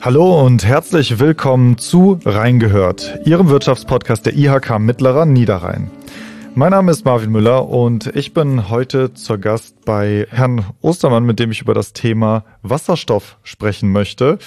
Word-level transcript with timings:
Hallo 0.00 0.44
und 0.44 0.64
herzlich 0.64 1.18
willkommen 1.18 1.76
zu 1.76 2.18
Reingehört, 2.24 3.20
Ihrem 3.26 3.50
Wirtschaftspodcast 3.50 4.24
der 4.24 4.34
IHK 4.34 4.78
Mittlerer 4.78 5.26
Niederrhein. 5.26 5.90
Mein 6.56 6.72
Name 6.72 6.90
ist 6.90 7.04
Marvin 7.04 7.30
Müller 7.30 7.68
und 7.68 8.08
ich 8.16 8.34
bin 8.34 8.68
heute 8.68 9.14
zur 9.14 9.38
Gast 9.38 9.84
bei 9.84 10.26
Herrn 10.30 10.66
Ostermann, 10.82 11.24
mit 11.24 11.38
dem 11.38 11.52
ich 11.52 11.60
über 11.60 11.74
das 11.74 11.92
Thema 11.92 12.44
Wasserstoff 12.62 13.38
sprechen 13.44 13.92
möchte, 13.92 14.38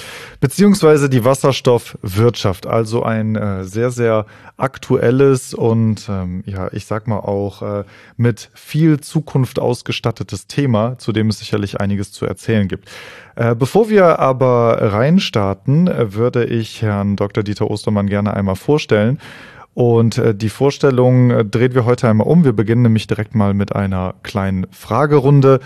beziehungsweise 0.42 1.10
die 1.10 1.24
Wasserstoffwirtschaft, 1.24 2.68
also 2.68 3.04
ein 3.04 3.38
äh, 3.38 3.64
sehr, 3.64 3.90
sehr 3.90 4.26
aktuelles 4.58 5.54
und 5.54 6.08
ähm, 6.10 6.44
ja, 6.46 6.68
ich 6.74 6.86
sag 6.86 7.08
mal 7.08 7.20
auch 7.20 7.62
äh, 7.62 7.84
mit 8.18 8.50
viel 8.54 9.00
Zukunft 9.00 9.58
ausgestattetes 9.58 10.48
Thema, 10.48 10.98
zu 11.00 11.14
dem 11.14 11.30
es 11.30 11.40
sicherlich 11.40 11.80
einiges 11.80 12.12
zu 12.12 12.26
erzählen 12.26 12.68
gibt. 12.68 12.90
Äh, 13.36 13.56
bevor 13.56 13.90
wir 13.90 14.20
aber 14.20 14.78
reinstarten, 14.94 15.88
äh, 15.88 16.14
würde 16.14 16.44
ich 16.44 16.82
Herrn 16.82 17.16
Dr. 17.16 17.44
Dieter 17.44 17.72
Ostermann 17.72 18.08
gerne 18.08 18.34
einmal 18.34 18.56
vorstellen. 18.56 19.20
Und 19.74 20.18
äh, 20.18 20.36
die 20.36 20.50
Vorstellung 20.50 21.32
äh, 21.32 21.46
dreht 21.46 21.74
wir 21.74 21.86
heute 21.86 22.08
einmal 22.08 22.28
um. 22.28 22.44
Wir 22.44 22.54
beginnen 22.54 22.84
nämlich 22.84 23.08
direkt 23.08 23.36
mal 23.36 23.54
mit 23.54 23.76
einer 23.76 24.16
kleinen 24.24 24.68
Fragerunde, 24.72 25.60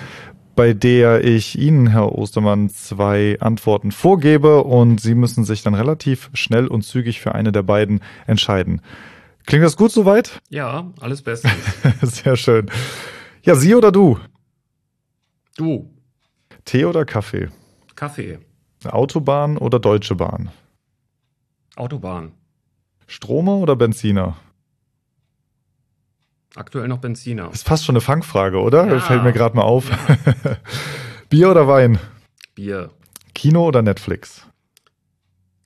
bei 0.56 0.74
der 0.74 1.24
ich 1.24 1.58
Ihnen, 1.60 1.88
Herr 1.88 2.14
Ostermann, 2.14 2.70
zwei 2.70 3.38
Antworten 3.40 3.92
vorgebe 3.92 4.64
und 4.64 5.00
Sie 5.00 5.14
müssen 5.14 5.46
sich 5.46 5.62
dann 5.62 5.76
relativ 5.76 6.30
schnell 6.34 6.68
und 6.68 6.82
zügig 6.84 7.20
für 7.20 7.36
eine 7.36 7.52
der 7.52 7.64
beiden 7.64 8.02
entscheiden. 8.26 8.82
Klingt 9.46 9.64
das 9.64 9.78
gut 9.78 9.92
soweit? 9.92 10.42
Ja, 10.50 10.92
alles 11.00 11.22
Beste. 11.22 11.50
Sehr 12.02 12.36
schön. 12.36 12.70
Ja, 13.44 13.56
Sie 13.56 13.76
oder 13.76 13.92
du? 13.92 14.20
Du. 15.56 15.90
Tee 16.66 16.86
oder 16.86 17.06
Kaffee? 17.06 17.50
Kaffee. 17.96 18.40
Autobahn 18.86 19.58
oder 19.58 19.80
Deutsche 19.80 20.16
Bahn? 20.16 20.50
Autobahn. 21.76 22.34
Stromer 23.08 23.58
oder 23.58 23.76
Benziner? 23.76 24.36
Aktuell 26.56 26.88
noch 26.88 26.98
Benziner. 27.00 27.52
Ist 27.52 27.68
fast 27.68 27.86
schon 27.86 27.94
eine 27.94 28.02
Fangfrage, 28.02 28.60
oder? 28.60 28.88
Ja. 28.88 29.00
Fällt 29.00 29.24
mir 29.24 29.34
gerade 29.34 29.56
mal 29.56 29.64
auf. 29.64 29.90
Bier 31.30 31.52
oder 31.52 31.68
Wein? 31.68 32.00
Bier. 32.56 32.90
Kino 33.34 33.66
oder 33.68 33.82
Netflix? 33.82 34.46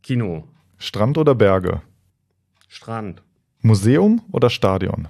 Kino. 0.04 0.48
Strand 0.78 1.18
oder 1.18 1.36
Berge? 1.36 1.82
Strand. 2.68 3.22
Museum 3.62 4.22
oder 4.32 4.50
Stadion? 4.50 5.08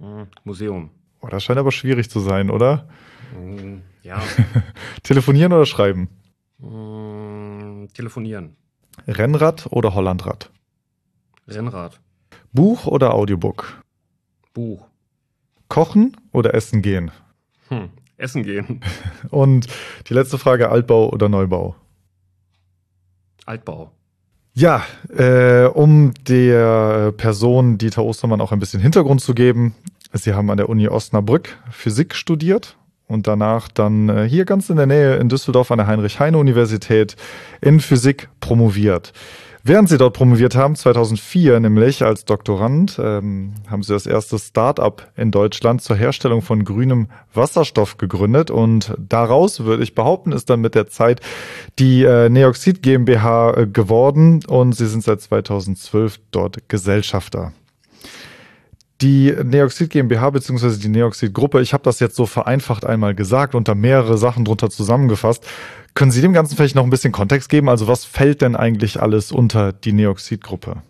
Hm, 0.00 0.26
Museum. 0.44 0.90
Oh, 1.20 1.28
das 1.28 1.42
scheint 1.44 1.58
aber 1.58 1.72
schwierig 1.72 2.10
zu 2.10 2.20
sein, 2.20 2.50
oder? 2.50 2.88
Hm, 3.34 3.82
Ja. 4.02 4.20
Telefonieren 5.02 5.52
oder 5.52 5.66
schreiben? 5.66 6.08
Hm, 6.60 7.88
Telefonieren. 7.94 8.56
Rennrad 9.06 9.66
oder 9.70 9.94
Hollandrad? 9.94 10.50
Rennrad. 11.46 12.00
Buch 12.52 12.86
oder 12.86 13.14
Audiobook? 13.14 13.82
Buch. 14.54 14.86
Kochen 15.68 16.16
oder 16.32 16.54
essen 16.54 16.82
gehen? 16.82 17.10
Hm. 17.68 17.90
Essen 18.16 18.42
gehen. 18.42 18.80
Und 19.30 19.66
die 20.08 20.14
letzte 20.14 20.38
Frage, 20.38 20.70
Altbau 20.70 21.10
oder 21.10 21.28
Neubau? 21.28 21.76
Altbau. 23.46 23.92
Ja, 24.54 24.84
äh, 25.16 25.66
um 25.66 26.12
der 26.26 27.12
Person 27.12 27.78
Dieter 27.78 28.02
Ostermann 28.02 28.40
auch 28.40 28.50
ein 28.50 28.58
bisschen 28.58 28.80
Hintergrund 28.80 29.20
zu 29.20 29.34
geben. 29.34 29.74
Sie 30.12 30.34
haben 30.34 30.50
an 30.50 30.56
der 30.56 30.68
Uni 30.68 30.88
Osnabrück 30.88 31.56
Physik 31.70 32.14
studiert 32.14 32.76
und 33.08 33.26
danach 33.26 33.68
dann 33.68 34.08
äh, 34.08 34.28
hier 34.28 34.44
ganz 34.44 34.70
in 34.70 34.76
der 34.76 34.86
Nähe 34.86 35.16
in 35.16 35.28
Düsseldorf 35.28 35.70
an 35.70 35.78
der 35.78 35.86
Heinrich-Heine-Universität 35.86 37.16
in 37.60 37.80
Physik 37.80 38.28
promoviert. 38.40 39.12
Während 39.64 39.88
Sie 39.88 39.98
dort 39.98 40.14
promoviert 40.14 40.54
haben, 40.54 40.76
2004 40.76 41.60
nämlich 41.60 42.02
als 42.02 42.24
Doktorand, 42.24 42.98
ähm, 43.02 43.54
haben 43.68 43.82
Sie 43.82 43.92
das 43.92 44.06
erste 44.06 44.38
Start-up 44.38 45.10
in 45.16 45.30
Deutschland 45.30 45.82
zur 45.82 45.96
Herstellung 45.96 46.42
von 46.42 46.64
grünem 46.64 47.08
Wasserstoff 47.34 47.98
gegründet 47.98 48.50
und 48.50 48.94
daraus, 48.98 49.64
würde 49.64 49.82
ich 49.82 49.94
behaupten, 49.94 50.32
ist 50.32 50.48
dann 50.48 50.60
mit 50.60 50.74
der 50.74 50.86
Zeit 50.86 51.20
die 51.78 52.04
äh, 52.04 52.28
Neoxid 52.28 52.82
GmbH 52.82 53.54
äh, 53.56 53.66
geworden 53.66 54.40
und 54.46 54.74
Sie 54.74 54.86
sind 54.86 55.02
seit 55.02 55.20
2012 55.20 56.20
dort 56.30 56.68
Gesellschafter. 56.68 57.52
Die 59.00 59.32
Neoxid 59.44 59.90
GmbH 59.90 60.30
bzw. 60.30 60.76
die 60.76 60.88
Neoxid 60.88 61.32
Gruppe, 61.32 61.60
ich 61.60 61.72
habe 61.72 61.84
das 61.84 62.00
jetzt 62.00 62.16
so 62.16 62.26
vereinfacht 62.26 62.84
einmal 62.84 63.14
gesagt 63.14 63.54
und 63.54 63.68
da 63.68 63.76
mehrere 63.76 64.18
Sachen 64.18 64.44
drunter 64.44 64.70
zusammengefasst. 64.70 65.46
Können 65.94 66.10
Sie 66.10 66.20
dem 66.20 66.32
Ganzen 66.32 66.56
vielleicht 66.56 66.74
noch 66.74 66.84
ein 66.84 66.90
bisschen 66.90 67.12
Kontext 67.12 67.48
geben? 67.48 67.68
Also 67.68 67.86
was 67.86 68.04
fällt 68.04 68.42
denn 68.42 68.56
eigentlich 68.56 69.00
alles 69.00 69.30
unter 69.30 69.72
die 69.72 69.92
Neoxid 69.92 70.42
Gruppe? 70.42 70.82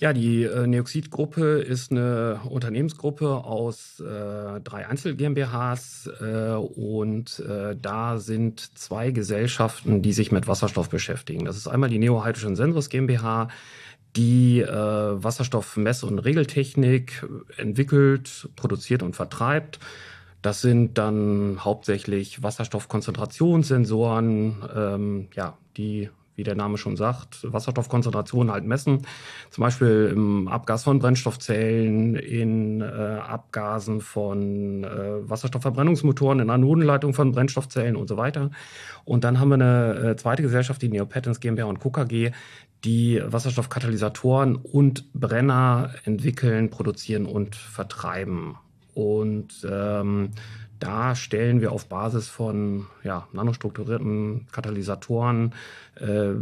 Ja, 0.00 0.14
die 0.14 0.44
äh, 0.44 0.66
Neoxid-Gruppe 0.66 1.58
ist 1.58 1.90
eine 1.90 2.40
Unternehmensgruppe 2.48 3.44
aus 3.44 4.00
äh, 4.00 4.58
drei 4.62 4.88
Einzel-GmbHs 4.88 6.08
äh, 6.22 6.52
und 6.54 7.38
äh, 7.40 7.76
da 7.76 8.16
sind 8.16 8.78
zwei 8.78 9.10
Gesellschaften, 9.10 10.00
die 10.00 10.14
sich 10.14 10.32
mit 10.32 10.48
Wasserstoff 10.48 10.88
beschäftigen. 10.88 11.44
Das 11.44 11.58
ist 11.58 11.68
einmal 11.68 11.90
die 11.90 11.98
Neo 11.98 12.24
Hydrogen 12.24 12.56
Sensoris 12.56 12.88
GmbH, 12.88 13.48
die 14.16 14.60
äh, 14.60 14.66
Wasserstoffmess- 14.66 16.04
und 16.04 16.18
Regeltechnik 16.18 17.26
entwickelt, 17.56 18.50
produziert 18.56 19.02
und 19.02 19.16
vertreibt. 19.16 19.78
Das 20.42 20.60
sind 20.62 20.98
dann 20.98 21.58
hauptsächlich 21.60 22.42
Wasserstoffkonzentrationssensoren, 22.42 24.56
ähm, 24.74 25.28
ja, 25.34 25.58
die, 25.76 26.08
wie 26.34 26.42
der 26.44 26.54
Name 26.54 26.78
schon 26.78 26.96
sagt, 26.96 27.52
Wasserstoffkonzentration 27.52 28.50
halt 28.50 28.64
messen. 28.64 29.02
Zum 29.50 29.60
Beispiel 29.62 30.10
im 30.12 30.48
Abgas 30.48 30.84
von 30.84 30.98
Brennstoffzellen, 30.98 32.16
in 32.16 32.80
äh, 32.80 32.84
Abgasen 32.84 34.00
von 34.00 34.84
äh, 34.84 35.28
Wasserstoffverbrennungsmotoren, 35.28 36.40
in 36.40 36.48
Anodenleitung 36.48 37.12
von 37.12 37.32
Brennstoffzellen 37.32 37.94
und 37.94 38.08
so 38.08 38.16
weiter. 38.16 38.50
Und 39.04 39.24
dann 39.24 39.40
haben 39.40 39.50
wir 39.50 39.56
eine 39.56 40.12
äh, 40.12 40.16
zweite 40.16 40.40
Gesellschaft, 40.42 40.80
die 40.80 40.88
Neopatents 40.88 41.40
GmbH 41.40 41.66
und 41.66 41.80
Co. 41.80 41.90
Die 42.84 43.20
Wasserstoffkatalysatoren 43.24 44.56
und 44.56 45.12
Brenner 45.12 45.94
entwickeln, 46.04 46.70
produzieren 46.70 47.26
und 47.26 47.54
vertreiben. 47.54 48.56
Und 48.94 49.66
ähm, 49.70 50.30
da 50.80 51.14
stellen 51.14 51.60
wir 51.60 51.72
auf 51.72 51.86
Basis 51.86 52.28
von 52.28 52.86
ja, 53.04 53.28
nanostrukturierten 53.32 54.46
Katalysatoren 54.50 55.54
äh, 56.00 56.34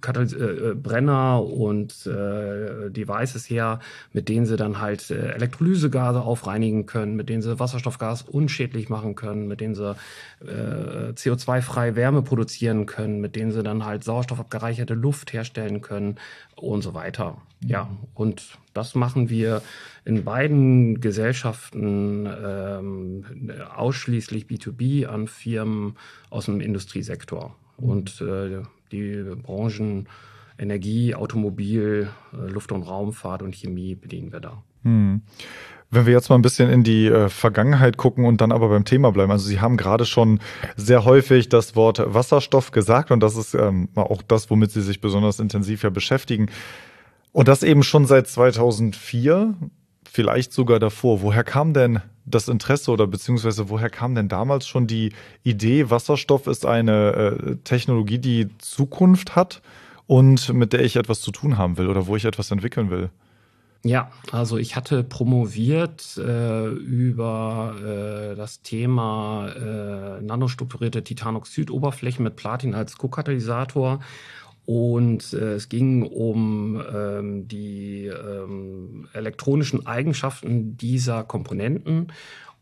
Katalys 0.00 0.32
äh, 0.34 0.74
Brenner 0.74 1.42
und 1.42 2.06
äh, 2.06 2.90
Devices 2.90 3.48
her, 3.48 3.80
mit 4.12 4.28
denen 4.28 4.46
sie 4.46 4.56
dann 4.56 4.80
halt 4.80 5.10
äh, 5.10 5.32
Elektrolysegase 5.32 6.20
aufreinigen 6.20 6.86
können, 6.86 7.16
mit 7.16 7.28
denen 7.28 7.42
sie 7.42 7.58
Wasserstoffgas 7.58 8.22
unschädlich 8.22 8.88
machen 8.88 9.14
können, 9.14 9.48
mit 9.48 9.60
denen 9.60 9.74
sie 9.74 9.96
äh, 10.40 11.12
CO2-frei 11.12 11.96
Wärme 11.96 12.22
produzieren 12.22 12.86
können, 12.86 13.20
mit 13.20 13.36
denen 13.36 13.52
sie 13.52 13.62
dann 13.62 13.84
halt 13.84 14.04
sauerstoffabgereicherte 14.04 14.94
Luft 14.94 15.32
herstellen 15.32 15.80
können 15.80 16.16
und 16.56 16.82
so 16.82 16.94
weiter. 16.94 17.38
Ja, 17.66 17.90
und 18.14 18.58
das 18.72 18.94
machen 18.94 19.30
wir 19.30 19.62
in 20.04 20.22
beiden 20.22 21.00
Gesellschaften 21.00 22.26
ähm, 22.26 23.24
ausschließlich 23.76 24.44
B2B 24.44 25.06
an 25.06 25.28
Firmen 25.28 25.96
aus 26.30 26.46
dem 26.46 26.60
Industriesektor. 26.60 27.56
Und 27.76 28.20
äh, 28.20 28.62
die 28.90 29.22
Branchen 29.42 30.08
Energie, 30.58 31.14
Automobil, 31.14 32.08
äh, 32.32 32.50
Luft- 32.50 32.72
und 32.72 32.82
Raumfahrt 32.82 33.42
und 33.42 33.54
Chemie 33.54 33.94
bedienen 33.94 34.32
wir 34.32 34.40
da. 34.40 34.62
Hm. 34.82 35.22
Wenn 35.90 36.04
wir 36.04 36.12
jetzt 36.12 36.28
mal 36.28 36.34
ein 36.34 36.42
bisschen 36.42 36.68
in 36.68 36.84
die 36.84 37.06
äh, 37.06 37.30
Vergangenheit 37.30 37.96
gucken 37.96 38.26
und 38.26 38.40
dann 38.42 38.52
aber 38.52 38.68
beim 38.68 38.84
Thema 38.84 39.10
bleiben. 39.10 39.32
Also 39.32 39.46
Sie 39.46 39.60
haben 39.60 39.78
gerade 39.78 40.04
schon 40.04 40.40
sehr 40.76 41.04
häufig 41.04 41.48
das 41.48 41.76
Wort 41.76 42.02
Wasserstoff 42.04 42.72
gesagt 42.72 43.10
und 43.10 43.20
das 43.20 43.36
ist 43.36 43.54
ähm, 43.54 43.88
auch 43.94 44.20
das, 44.20 44.50
womit 44.50 44.70
Sie 44.70 44.82
sich 44.82 45.00
besonders 45.00 45.38
intensiv 45.38 45.84
ja 45.84 45.90
beschäftigen. 45.90 46.50
Und 47.32 47.48
das 47.48 47.62
eben 47.62 47.82
schon 47.82 48.04
seit 48.04 48.26
2004, 48.26 49.54
vielleicht 50.10 50.52
sogar 50.52 50.78
davor. 50.78 51.22
Woher 51.22 51.44
kam 51.44 51.74
denn 51.74 52.00
das 52.24 52.48
Interesse 52.48 52.90
oder 52.90 53.06
beziehungsweise 53.06 53.68
woher 53.68 53.90
kam 53.90 54.14
denn 54.14 54.28
damals 54.28 54.66
schon 54.66 54.86
die 54.86 55.12
Idee, 55.42 55.90
Wasserstoff 55.90 56.46
ist 56.46 56.66
eine 56.66 57.12
äh, 57.12 57.56
Technologie, 57.64 58.18
die 58.18 58.48
Zukunft 58.58 59.36
hat 59.36 59.62
und 60.06 60.52
mit 60.52 60.72
der 60.72 60.84
ich 60.84 60.96
etwas 60.96 61.20
zu 61.20 61.30
tun 61.30 61.58
haben 61.58 61.78
will 61.78 61.88
oder 61.88 62.06
wo 62.06 62.16
ich 62.16 62.24
etwas 62.24 62.50
entwickeln 62.50 62.90
will? 62.90 63.10
Ja, 63.84 64.10
also 64.32 64.58
ich 64.58 64.74
hatte 64.74 65.04
promoviert 65.04 66.16
äh, 66.16 66.66
über 66.66 67.76
äh, 67.78 68.34
das 68.34 68.60
Thema 68.62 69.48
äh, 69.48 70.20
nanostrukturierte 70.20 71.04
Titanoxidoberflächen 71.04 72.24
mit 72.24 72.34
Platin 72.34 72.74
als 72.74 72.98
Co-Katalysator. 72.98 74.00
Und 74.68 75.32
äh, 75.32 75.54
es 75.54 75.70
ging 75.70 76.02
um 76.02 76.78
ähm, 76.94 77.48
die 77.48 78.04
ähm, 78.04 79.08
elektronischen 79.14 79.86
Eigenschaften 79.86 80.76
dieser 80.76 81.24
Komponenten. 81.24 82.08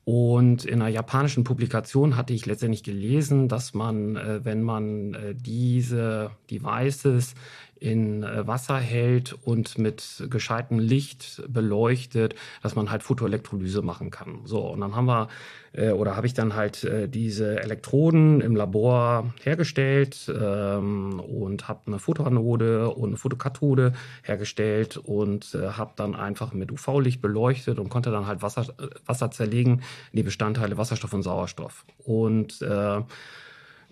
Und 0.05 0.65
in 0.65 0.83
einer 0.83 0.89
japanischen 0.89 1.43
Publikation 1.43 2.17
hatte 2.17 2.33
ich 2.33 2.47
letztendlich 2.47 2.85
gelesen, 2.85 3.49
dass 3.49 3.75
man, 3.75 4.15
äh, 4.15 4.45
wenn 4.45 4.63
man 4.63 5.15
äh, 5.15 5.35
diese 5.35 6.31
Devices 6.49 7.35
in 7.79 8.23
äh, 8.23 8.47
Wasser 8.47 8.79
hält 8.79 9.33
und 9.45 9.79
mit 9.79 10.27
gescheitem 10.31 10.79
Licht 10.79 11.43
beleuchtet, 11.49 12.35
dass 12.63 12.75
man 12.75 12.91
halt 12.91 13.03
Photoelektrolyse 13.03 13.83
machen 13.83 14.11
kann. 14.11 14.41
So, 14.45 14.61
und 14.61 14.81
dann 14.81 14.95
haben 14.97 15.07
wir 15.07 15.29
äh, 15.73 15.91
oder 15.91 16.17
habe 16.17 16.27
ich 16.27 16.35
dann 16.35 16.55
halt 16.55 16.85
äh, 16.85 17.09
diese 17.09 17.61
Elektroden 17.61 18.41
im 18.41 18.57
Labor 18.57 19.33
hergestellt 19.43 20.33
ähm, 20.35 21.21
und 21.21 21.69
habe 21.69 21.81
eine 21.87 21.99
Fotoanode 21.99 22.91
und 22.91 23.11
eine 23.11 23.17
Fotokathode 23.17 23.93
hergestellt 24.23 24.97
und 24.97 25.55
habe 25.55 25.93
dann 25.97 26.15
einfach 26.15 26.53
mit 26.53 26.73
UV-Licht 26.73 27.21
beleuchtet 27.21 27.79
und 27.79 27.89
konnte 27.89 28.11
dann 28.11 28.27
halt 28.27 28.43
Wasser, 28.43 28.67
Wasser 29.05 29.31
zerlegen 29.31 29.83
in 30.13 30.17
die 30.17 30.23
Bestandteile 30.23 30.79
Wasserstoff 30.79 31.13
und 31.13 31.23
Sauerstoff. 31.23 31.85
Und 31.99 32.63
äh, 32.63 33.03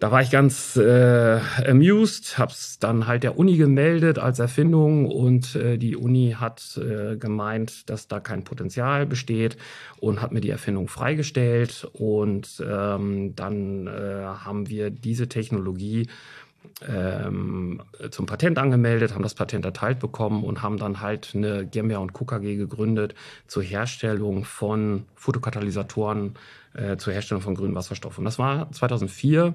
da 0.00 0.11
war 0.11 0.20
ich 0.20 0.31
ganz 0.31 0.76
äh, 0.76 1.41
amused, 1.67 2.38
hab's 2.38 2.79
dann 2.79 3.06
halt 3.06 3.23
der 3.23 3.38
Uni 3.38 3.56
gemeldet 3.56 4.19
als 4.19 4.38
Erfindung 4.38 5.06
und 5.06 5.55
äh, 5.55 5.79
die 5.79 5.96
Uni 5.96 6.37
hat 6.38 6.76
äh, 6.76 7.17
gemeint, 7.17 7.88
dass 7.88 8.08
da 8.08 8.20
kein 8.20 8.44
Potenzial 8.44 9.06
besteht 9.06 9.56
und 10.00 10.20
hat 10.20 10.32
mir 10.32 10.41
die 10.41 10.50
Erfindung 10.50 10.88
freigestellt 10.88 11.88
und 11.93 12.62
ähm, 12.69 13.37
dann 13.37 13.87
äh, 13.87 14.25
haben 14.25 14.69
wir 14.69 14.91
diese 14.91 15.29
Technologie 15.29 16.08
ähm, 16.87 17.82
zum 18.11 18.26
Patent 18.26 18.58
angemeldet, 18.58 19.14
haben 19.14 19.23
das 19.23 19.35
Patent 19.35 19.64
erteilt 19.64 20.00
bekommen 20.00 20.44
und 20.44 20.62
haben 20.62 20.79
dann 20.79 21.00
halt 21.00 21.32
eine 21.35 21.67
GmbH 21.67 21.99
und 21.99 22.12
Co. 22.12 22.25
KG 22.25 22.56
gegründet 22.56 23.14
zur 23.47 23.62
Herstellung 23.62 24.44
von 24.44 25.05
Fotokatalysatoren, 25.14 26.35
äh, 26.75 26.97
zur 26.97 27.12
Herstellung 27.12 27.43
von 27.43 27.55
grünem 27.55 27.75
Wasserstoff. 27.75 28.19
Und 28.19 28.25
das 28.25 28.38
war 28.38 28.70
2004 28.73 29.47
ähm, 29.47 29.55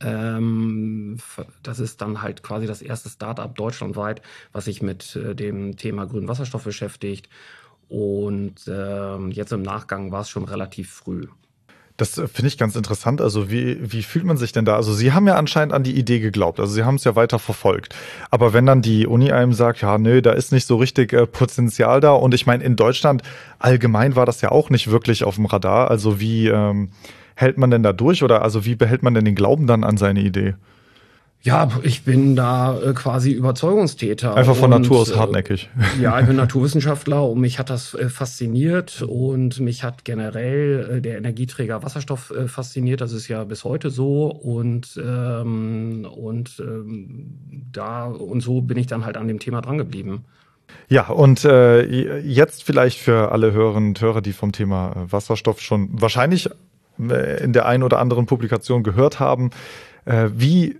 das 0.00 1.78
ist 1.78 2.00
dann 2.00 2.22
halt 2.22 2.42
quasi 2.42 2.66
das 2.66 2.80
erste 2.80 3.10
Startup 3.10 3.54
deutschlandweit, 3.54 4.22
was 4.52 4.64
sich 4.64 4.80
mit 4.80 5.14
äh, 5.16 5.34
dem 5.34 5.76
Thema 5.76 6.06
grünen 6.06 6.28
Wasserstoff 6.28 6.64
beschäftigt. 6.64 7.28
Und 7.88 8.54
ähm, 8.68 9.30
jetzt 9.30 9.52
im 9.52 9.62
Nachgang 9.62 10.12
war 10.12 10.22
es 10.22 10.30
schon 10.30 10.44
relativ 10.44 10.90
früh. 10.90 11.26
Das 12.00 12.16
äh, 12.16 12.28
finde 12.28 12.48
ich 12.48 12.56
ganz 12.56 12.76
interessant. 12.76 13.20
Also 13.20 13.50
wie, 13.50 13.92
wie 13.92 14.02
fühlt 14.02 14.24
man 14.24 14.38
sich 14.38 14.52
denn 14.52 14.64
da? 14.64 14.76
Also 14.76 14.94
Sie 14.94 15.12
haben 15.12 15.26
ja 15.26 15.34
anscheinend 15.34 15.74
an 15.74 15.82
die 15.82 15.96
Idee 15.98 16.20
geglaubt. 16.20 16.60
Also 16.60 16.72
Sie 16.72 16.84
haben 16.84 16.94
es 16.94 17.04
ja 17.04 17.14
weiter 17.14 17.38
verfolgt. 17.38 17.94
Aber 18.30 18.52
wenn 18.52 18.64
dann 18.64 18.80
die 18.80 19.06
Uni 19.06 19.32
einem 19.32 19.52
sagt, 19.52 19.82
ja, 19.82 19.98
nö, 19.98 20.22
da 20.22 20.32
ist 20.32 20.50
nicht 20.50 20.66
so 20.66 20.76
richtig 20.76 21.12
äh, 21.12 21.26
Potenzial 21.26 22.00
da. 22.00 22.12
Und 22.12 22.32
ich 22.32 22.46
meine, 22.46 22.64
in 22.64 22.76
Deutschland 22.76 23.22
allgemein 23.58 24.16
war 24.16 24.24
das 24.24 24.40
ja 24.40 24.50
auch 24.50 24.70
nicht 24.70 24.90
wirklich 24.90 25.24
auf 25.24 25.34
dem 25.34 25.46
Radar. 25.46 25.90
Also 25.90 26.20
wie, 26.20 26.48
ähm, 26.48 26.90
hält 27.40 27.58
man 27.58 27.70
denn 27.70 27.82
da 27.82 27.92
durch 27.92 28.22
oder 28.22 28.42
also 28.42 28.64
wie 28.64 28.74
behält 28.74 29.02
man 29.02 29.14
denn 29.14 29.24
den 29.24 29.34
Glauben 29.34 29.66
dann 29.66 29.84
an 29.84 29.96
seine 29.96 30.20
Idee? 30.20 30.54
Ja, 31.42 31.70
ich 31.82 32.04
bin 32.04 32.36
da 32.36 32.78
äh, 32.78 32.92
quasi 32.92 33.32
Überzeugungstäter. 33.32 34.34
Einfach 34.34 34.56
von 34.56 34.70
und, 34.74 34.82
Natur 34.82 34.98
aus 34.98 35.16
hartnäckig. 35.16 35.70
Äh, 35.98 36.02
ja, 36.02 36.20
ich 36.20 36.26
bin 36.26 36.36
Naturwissenschaftler 36.36 37.26
und 37.26 37.40
mich 37.40 37.58
hat 37.58 37.70
das 37.70 37.94
äh, 37.94 38.10
fasziniert 38.10 39.00
und 39.00 39.58
mich 39.58 39.82
hat 39.82 40.04
generell 40.04 41.00
der 41.00 41.16
Energieträger 41.16 41.82
Wasserstoff 41.82 42.30
fasziniert. 42.46 43.00
Das 43.00 43.12
ist 43.12 43.28
ja 43.28 43.44
bis 43.44 43.64
heute 43.64 43.88
so 43.88 44.26
und 44.26 45.00
ähm, 45.02 46.06
und 46.14 46.60
ähm, 46.60 47.38
da 47.72 48.04
und 48.04 48.42
so 48.42 48.60
bin 48.60 48.76
ich 48.76 48.86
dann 48.86 49.06
halt 49.06 49.16
an 49.16 49.26
dem 49.26 49.38
Thema 49.38 49.62
dran 49.62 49.78
geblieben. 49.78 50.26
Ja, 50.88 51.08
und 51.08 51.46
äh, 51.46 52.18
jetzt 52.20 52.64
vielleicht 52.64 52.98
für 52.98 53.32
alle 53.32 53.52
Hörerinnen 53.52 53.90
und 53.90 54.00
Hörer, 54.00 54.20
die 54.20 54.34
vom 54.34 54.52
Thema 54.52 55.06
Wasserstoff 55.08 55.62
schon 55.62 55.88
wahrscheinlich 55.92 56.50
in 57.08 57.52
der 57.52 57.66
einen 57.66 57.82
oder 57.82 57.98
anderen 57.98 58.26
Publikation 58.26 58.82
gehört 58.82 59.20
haben. 59.20 59.50
Äh, 60.04 60.28
wie 60.34 60.78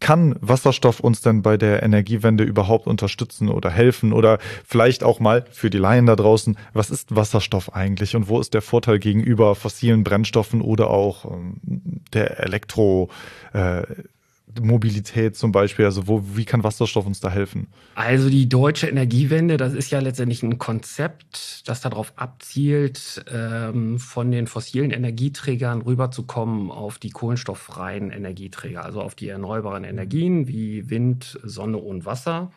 kann 0.00 0.36
Wasserstoff 0.40 1.00
uns 1.00 1.22
denn 1.22 1.42
bei 1.42 1.56
der 1.56 1.82
Energiewende 1.82 2.44
überhaupt 2.44 2.86
unterstützen 2.86 3.48
oder 3.48 3.70
helfen? 3.70 4.12
Oder 4.12 4.38
vielleicht 4.64 5.02
auch 5.02 5.20
mal 5.20 5.44
für 5.50 5.70
die 5.70 5.78
Laien 5.78 6.06
da 6.06 6.14
draußen, 6.16 6.56
was 6.72 6.90
ist 6.90 7.14
Wasserstoff 7.14 7.74
eigentlich 7.74 8.14
und 8.14 8.28
wo 8.28 8.40
ist 8.40 8.54
der 8.54 8.62
Vorteil 8.62 8.98
gegenüber 8.98 9.54
fossilen 9.54 10.04
Brennstoffen 10.04 10.60
oder 10.60 10.90
auch 10.90 11.24
ähm, 11.24 11.56
der 12.12 12.40
Elektro, 12.40 13.10
äh, 13.52 13.82
Mobilität 14.60 15.36
zum 15.36 15.52
Beispiel? 15.52 15.84
Also 15.84 16.06
wo, 16.06 16.22
wie 16.34 16.44
kann 16.44 16.64
Wasserstoff 16.64 17.06
uns 17.06 17.20
da 17.20 17.30
helfen? 17.30 17.68
Also 17.94 18.30
die 18.30 18.48
deutsche 18.48 18.88
Energiewende, 18.88 19.56
das 19.56 19.74
ist 19.74 19.90
ja 19.90 20.00
letztendlich 20.00 20.42
ein 20.42 20.58
Konzept, 20.58 21.68
das 21.68 21.80
darauf 21.80 22.12
abzielt, 22.16 23.24
ähm, 23.32 23.98
von 23.98 24.30
den 24.30 24.46
fossilen 24.46 24.90
Energieträgern 24.90 25.82
rüberzukommen 25.82 26.70
auf 26.70 26.98
die 26.98 27.10
kohlenstofffreien 27.10 28.10
Energieträger, 28.10 28.84
also 28.84 29.00
auf 29.02 29.14
die 29.14 29.28
erneuerbaren 29.28 29.84
Energien 29.84 30.48
wie 30.48 30.90
Wind, 30.90 31.38
Sonne 31.42 31.78
und 31.78 32.04
Wasser 32.04 32.50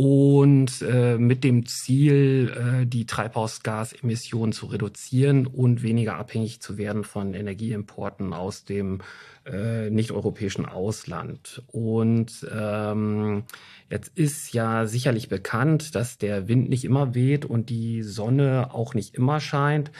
und 0.00 0.80
äh, 0.82 1.18
mit 1.18 1.42
dem 1.42 1.66
Ziel, 1.66 2.54
äh, 2.56 2.86
die 2.86 3.04
Treibhausgasemissionen 3.04 4.52
zu 4.52 4.66
reduzieren 4.66 5.44
und 5.44 5.82
weniger 5.82 6.14
abhängig 6.14 6.60
zu 6.60 6.78
werden 6.78 7.02
von 7.02 7.34
Energieimporten 7.34 8.32
aus 8.32 8.64
dem 8.64 9.00
äh, 9.50 9.90
nicht-europäischen 9.90 10.66
Ausland. 10.66 11.62
Und 11.68 12.46
ähm, 12.54 13.44
jetzt 13.90 14.16
ist 14.16 14.52
ja 14.52 14.86
sicherlich 14.86 15.28
bekannt, 15.28 15.94
dass 15.94 16.18
der 16.18 16.48
Wind 16.48 16.68
nicht 16.68 16.84
immer 16.84 17.14
weht 17.14 17.44
und 17.44 17.70
die 17.70 18.02
Sonne 18.02 18.70
auch 18.72 18.94
nicht 18.94 19.14
immer 19.14 19.40
scheint. 19.40 19.90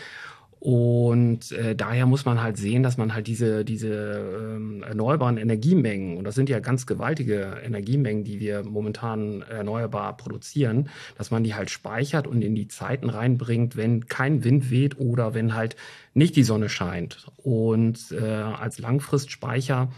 Und 0.60 1.52
äh, 1.52 1.76
daher 1.76 2.06
muss 2.06 2.24
man 2.24 2.42
halt 2.42 2.56
sehen, 2.56 2.82
dass 2.82 2.96
man 2.96 3.14
halt 3.14 3.28
diese, 3.28 3.64
diese 3.64 4.56
ähm, 4.56 4.82
erneuerbaren 4.82 5.36
Energiemengen, 5.36 6.16
und 6.16 6.24
das 6.24 6.34
sind 6.34 6.48
ja 6.48 6.58
ganz 6.58 6.86
gewaltige 6.86 7.58
Energiemengen, 7.62 8.24
die 8.24 8.40
wir 8.40 8.64
momentan 8.64 9.42
erneuerbar 9.42 10.16
produzieren, 10.16 10.88
dass 11.16 11.30
man 11.30 11.44
die 11.44 11.54
halt 11.54 11.70
speichert 11.70 12.26
und 12.26 12.42
in 12.42 12.56
die 12.56 12.66
Zeiten 12.66 13.08
reinbringt, 13.08 13.76
wenn 13.76 14.06
kein 14.06 14.42
Wind 14.42 14.70
weht 14.70 14.98
oder 14.98 15.32
wenn 15.32 15.54
halt 15.54 15.76
nicht 16.14 16.34
die 16.34 16.42
Sonne 16.42 16.68
scheint. 16.68 17.26
Und 17.36 18.10
äh, 18.10 18.24
als 18.24 18.80
Langfristspeicher 18.80 19.92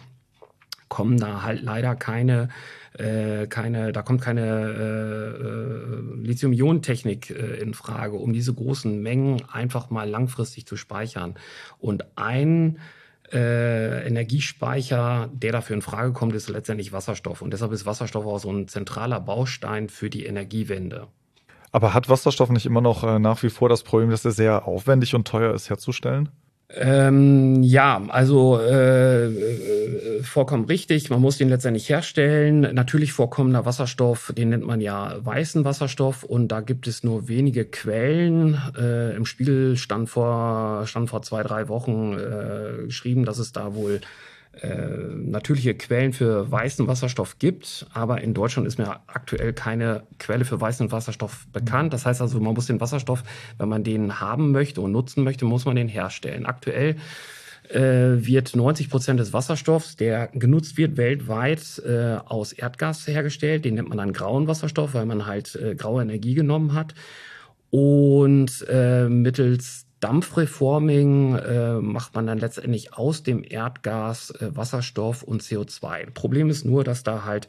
kommen 0.89 1.19
da 1.19 1.43
halt 1.43 1.63
leider 1.63 1.95
keine 1.95 2.51
äh, 2.99 3.47
keine, 3.47 3.93
da 3.93 4.03
kommt 4.03 4.21
keine 4.21 4.43
äh, 4.43 5.45
äh, 5.45 6.27
Lithium-Ionen-Technik 6.27 7.31
äh, 7.31 7.61
in 7.61 7.75
Frage, 7.75 8.17
um 8.17 8.33
diese 8.33 8.53
großen 8.53 9.01
Mengen 9.01 9.43
einfach 9.51 9.91
mal 9.91 10.09
langfristig 10.09 10.67
zu 10.67 10.77
speichern. 10.77 11.35
Und 11.79 12.05
ein 12.17 12.79
äh, 13.33 14.07
Energiespeicher, 14.07 15.31
der 15.33 15.53
dafür 15.53 15.77
in 15.77 15.83
Frage 15.83 16.13
kommt, 16.13 16.35
ist 16.35 16.49
letztendlich 16.49 16.93
Wasserstoff. 16.93 17.43
Und 17.43 17.53
deshalb 17.53 17.73
ist 17.73 17.87
Wasserstoff 17.87 18.27
auch 18.27 18.39
so 18.39 18.53
ein 18.53 18.67
zentraler 18.67 19.21
Baustein 19.21 19.89
für 19.89 20.11
die 20.11 20.27
Energiewende. 20.27 21.07
Aber 21.73 21.95
hat 21.95 22.09
Wasserstoff 22.09 22.51
nicht 22.51 22.67
immer 22.67 22.81
noch 22.81 23.05
äh, 23.05 23.19
nach 23.21 23.43
wie 23.45 23.51
vor 23.51 23.69
das 23.69 23.85
Problem, 23.85 24.11
dass 24.11 24.25
er 24.25 24.33
sehr 24.33 24.67
aufwendig 24.67 25.15
und 25.15 25.29
teuer 25.29 25.55
ist 25.55 25.71
herzustellen? 25.71 26.31
Ähm, 26.77 27.63
ja, 27.63 28.01
also 28.09 28.59
äh, 28.61 29.27
äh, 29.27 30.23
vollkommen 30.23 30.67
richtig. 30.67 31.11
Man 31.11 31.21
muss 31.21 31.39
den 31.39 31.49
letztendlich 31.49 31.89
herstellen. 31.89 32.61
Natürlich 32.75 33.13
vorkommender 33.13 33.65
Wasserstoff, 33.67 34.33
den 34.37 34.51
nennt 34.51 34.67
man 34.67 34.81
ja 34.81 35.17
weißen 35.19 35.65
Wasserstoff 35.65 36.23
und 36.23 36.49
da 36.49 36.61
gibt 36.61 36.87
es 36.87 37.03
nur 37.03 37.27
wenige 37.29 37.65
Quellen. 37.65 38.61
Äh, 38.79 39.17
Im 39.17 39.27
Spiegel 39.27 39.77
stand 39.77 40.09
vor, 40.09 40.87
stand 40.87 41.11
vor 41.11 41.23
zwei, 41.23 41.43
drei 41.43 41.69
Wochen 41.69 42.15
äh, 42.15 42.85
geschrieben, 42.85 43.25
dass 43.25 43.39
es 43.39 43.53
da 43.53 43.75
wohl 43.75 44.01
natürliche 44.63 45.75
Quellen 45.75 46.13
für 46.13 46.51
weißen 46.51 46.87
Wasserstoff 46.87 47.39
gibt, 47.39 47.87
aber 47.95 48.21
in 48.21 48.35
Deutschland 48.35 48.67
ist 48.67 48.79
mir 48.79 49.01
aktuell 49.07 49.53
keine 49.53 50.03
Quelle 50.19 50.45
für 50.45 50.61
weißen 50.61 50.91
Wasserstoff 50.93 51.47
bekannt. 51.53 51.93
Das 51.93 52.05
heißt 52.05 52.21
also, 52.21 52.41
man 52.41 52.55
muss 52.55 52.67
den 52.67 52.81
Wasserstoff, 52.81 53.23
wenn 53.59 53.69
man 53.69 53.85
den 53.85 54.21
haben 54.21 54.51
möchte 54.51 54.81
und 54.81 54.93
nutzen 54.93 55.25
möchte, 55.25 55.45
muss 55.45 55.65
man 55.65 55.77
den 55.77 55.89
herstellen. 55.89 56.47
Aktuell 56.47 56.97
äh, 57.71 58.27
wird 58.27 58.57
90 58.57 58.91
Prozent 58.91 59.21
des 59.21 59.33
Wasserstoffs, 59.33 59.97
der 59.97 60.29
genutzt 60.29 60.77
wird 60.77 60.97
weltweit, 60.97 61.81
äh, 61.87 62.17
aus 62.25 62.53
Erdgas 62.53 63.07
hergestellt. 63.07 63.65
Den 63.65 63.75
nennt 63.75 63.89
man 63.89 63.99
dann 63.99 64.13
grauen 64.13 64.49
Wasserstoff, 64.49 64.95
weil 64.95 65.07
man 65.07 65.27
halt 65.27 65.55
äh, 65.55 65.75
graue 65.75 66.03
Energie 66.03 66.35
genommen 66.35 66.75
hat. 66.75 66.95
Und 67.71 68.67
äh, 68.69 69.09
mittels 69.09 69.87
Dampfreforming 70.01 71.37
äh, 71.37 71.75
macht 71.75 72.15
man 72.15 72.27
dann 72.27 72.39
letztendlich 72.39 72.95
aus 72.95 73.23
dem 73.23 73.45
Erdgas 73.45 74.31
äh, 74.31 74.57
Wasserstoff 74.57 75.23
und 75.23 75.43
CO2. 75.43 76.11
Problem 76.11 76.49
ist 76.49 76.65
nur, 76.65 76.85
dass 76.85 77.03
da 77.03 77.25
halt 77.25 77.49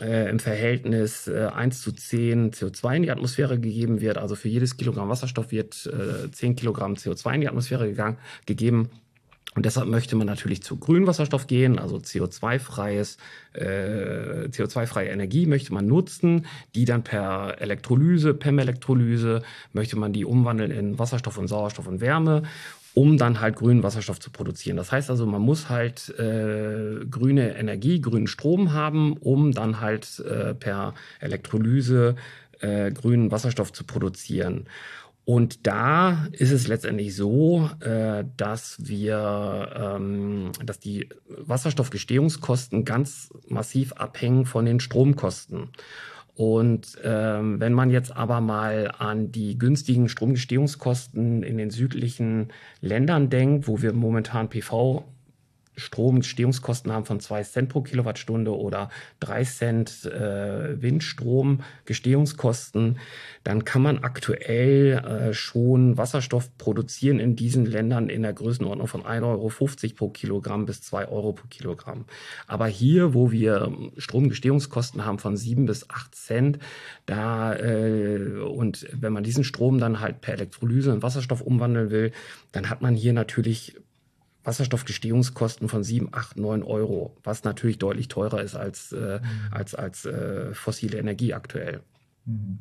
äh, 0.00 0.30
im 0.30 0.38
Verhältnis 0.38 1.26
äh, 1.26 1.48
1 1.52 1.82
zu 1.82 1.92
10 1.92 2.52
CO2 2.52 2.96
in 2.96 3.02
die 3.02 3.10
Atmosphäre 3.10 3.58
gegeben 3.58 4.00
wird. 4.00 4.16
Also 4.16 4.36
für 4.36 4.48
jedes 4.48 4.76
Kilogramm 4.76 5.08
Wasserstoff 5.08 5.50
wird 5.50 5.86
äh, 5.86 6.30
10 6.30 6.56
Kilogramm 6.56 6.94
CO2 6.94 7.34
in 7.34 7.40
die 7.40 7.48
Atmosphäre 7.48 7.88
gegangen, 7.88 8.18
gegeben. 8.46 8.90
Und 9.54 9.66
deshalb 9.66 9.86
möchte 9.88 10.16
man 10.16 10.26
natürlich 10.26 10.62
zu 10.62 10.76
Grünwasserstoff 10.76 11.46
gehen, 11.46 11.78
also 11.78 11.96
CO2-freies, 11.96 13.18
äh, 13.52 14.48
CO2-freie 14.48 15.08
Energie 15.08 15.46
möchte 15.46 15.74
man 15.74 15.86
nutzen, 15.86 16.46
die 16.74 16.86
dann 16.86 17.04
per 17.04 17.60
Elektrolyse, 17.60 18.32
PEM-Elektrolyse, 18.32 19.42
möchte 19.72 19.96
man 19.96 20.12
die 20.12 20.24
umwandeln 20.24 20.70
in 20.70 20.98
Wasserstoff 20.98 21.36
und 21.36 21.48
Sauerstoff 21.48 21.86
und 21.86 22.00
Wärme 22.00 22.44
um 22.94 23.16
dann 23.16 23.40
halt 23.40 23.56
grünen 23.56 23.82
Wasserstoff 23.82 24.20
zu 24.20 24.30
produzieren. 24.30 24.76
Das 24.76 24.92
heißt 24.92 25.08
also, 25.08 25.24
man 25.26 25.40
muss 25.40 25.70
halt 25.70 26.10
äh, 26.18 27.04
grüne 27.10 27.56
Energie, 27.56 28.00
grünen 28.00 28.26
Strom 28.26 28.72
haben, 28.72 29.14
um 29.14 29.52
dann 29.52 29.80
halt 29.80 30.20
äh, 30.20 30.54
per 30.54 30.92
Elektrolyse 31.20 32.16
äh, 32.60 32.90
grünen 32.92 33.30
Wasserstoff 33.30 33.72
zu 33.72 33.84
produzieren. 33.84 34.66
Und 35.24 35.66
da 35.68 36.26
ist 36.32 36.50
es 36.50 36.66
letztendlich 36.66 37.14
so, 37.14 37.70
äh, 37.80 38.24
dass 38.36 38.76
wir, 38.80 39.70
ähm, 39.76 40.50
dass 40.64 40.80
die 40.80 41.08
Wasserstoffgestehungskosten 41.28 42.84
ganz 42.84 43.32
massiv 43.48 43.92
abhängen 43.92 44.46
von 44.46 44.64
den 44.64 44.80
Stromkosten. 44.80 45.68
Und 46.34 46.98
ähm, 47.04 47.60
wenn 47.60 47.72
man 47.72 47.90
jetzt 47.90 48.16
aber 48.16 48.40
mal 48.40 48.92
an 48.98 49.30
die 49.30 49.58
günstigen 49.58 50.08
Stromgestehungskosten 50.08 51.42
in 51.42 51.58
den 51.58 51.70
südlichen 51.70 52.48
Ländern 52.80 53.30
denkt, 53.30 53.68
wo 53.68 53.82
wir 53.82 53.92
momentan 53.92 54.48
PV 54.48 55.04
Stromgestehungskosten 55.76 56.92
haben 56.92 57.06
von 57.06 57.20
2 57.20 57.44
Cent 57.44 57.68
pro 57.68 57.82
Kilowattstunde 57.82 58.56
oder 58.56 58.90
3 59.20 59.44
Cent 59.44 60.04
äh, 60.04 60.80
Windstromgestehungskosten, 60.80 62.98
dann 63.44 63.64
kann 63.64 63.82
man 63.82 63.98
aktuell 63.98 64.98
äh, 64.98 65.32
schon 65.32 65.96
Wasserstoff 65.96 66.56
produzieren 66.58 67.18
in 67.18 67.34
diesen 67.36 67.66
Ländern 67.66 68.08
in 68.08 68.22
der 68.22 68.32
Größenordnung 68.32 68.86
von 68.86 69.02
1,50 69.02 69.22
Euro 69.22 69.50
pro 69.96 70.08
Kilogramm 70.10 70.66
bis 70.66 70.82
2 70.82 71.08
Euro 71.08 71.32
pro 71.32 71.46
Kilogramm. 71.48 72.04
Aber 72.46 72.66
hier, 72.66 73.14
wo 73.14 73.32
wir 73.32 73.72
Stromgestehungskosten 73.96 75.04
haben 75.04 75.18
von 75.18 75.36
7 75.36 75.66
bis 75.66 75.88
8 75.88 76.14
Cent, 76.14 76.58
da 77.06 77.56
äh, 77.56 78.40
und 78.40 78.86
wenn 78.92 79.12
man 79.12 79.24
diesen 79.24 79.44
Strom 79.44 79.78
dann 79.78 80.00
halt 80.00 80.20
per 80.20 80.34
Elektrolyse 80.34 80.92
in 80.92 81.02
Wasserstoff 81.02 81.40
umwandeln 81.40 81.90
will, 81.90 82.12
dann 82.52 82.68
hat 82.68 82.82
man 82.82 82.94
hier 82.94 83.12
natürlich 83.12 83.76
Wasserstoffgestehungskosten 84.44 85.68
von 85.68 85.84
7, 85.84 86.08
8, 86.12 86.36
9 86.36 86.62
Euro, 86.62 87.16
was 87.22 87.44
natürlich 87.44 87.78
deutlich 87.78 88.08
teurer 88.08 88.42
ist 88.42 88.54
als, 88.54 88.92
äh, 88.92 89.20
mhm. 89.20 89.52
als, 89.52 89.74
als 89.74 90.04
äh, 90.04 90.54
fossile 90.54 90.98
Energie 90.98 91.34
aktuell. 91.34 91.80
Mhm. 92.24 92.58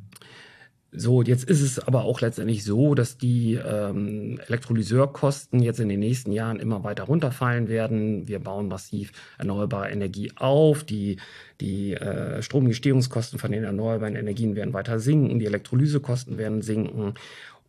So, 0.94 1.22
jetzt 1.22 1.46
ist 1.46 1.62
es 1.62 1.80
aber 1.80 2.04
auch 2.04 2.20
letztendlich 2.20 2.66
so, 2.66 2.96
dass 2.96 3.18
die 3.18 3.54
ähm, 3.54 4.42
Elektrolyseurkosten 4.48 5.62
jetzt 5.62 5.80
in 5.80 5.88
den 5.88 6.02
nächsten 6.02 6.34
Jahren 6.34 6.60
immer 6.60 6.84
weiter 6.84 7.04
runterfallen 7.04 7.70
werden. 7.70 8.28
Wir 8.28 8.40
bauen 8.40 8.68
massiv 8.68 9.14
erneuerbare 9.38 9.90
Energie 9.90 10.34
auf. 10.36 10.84
Die, 10.84 11.16
die 11.62 11.94
äh, 11.94 12.42
Stromgestehungskosten 12.42 13.40
von 13.40 13.54
den 13.54 13.64
erneuerbaren 13.64 14.18
Energien 14.18 14.58
werden 14.58 14.74
weiter 14.74 15.00
sinken. 15.00 15.40
Die 15.40 15.46
Elektrolysekosten 15.46 16.38
werden 16.38 16.62
sinken. 16.62 17.14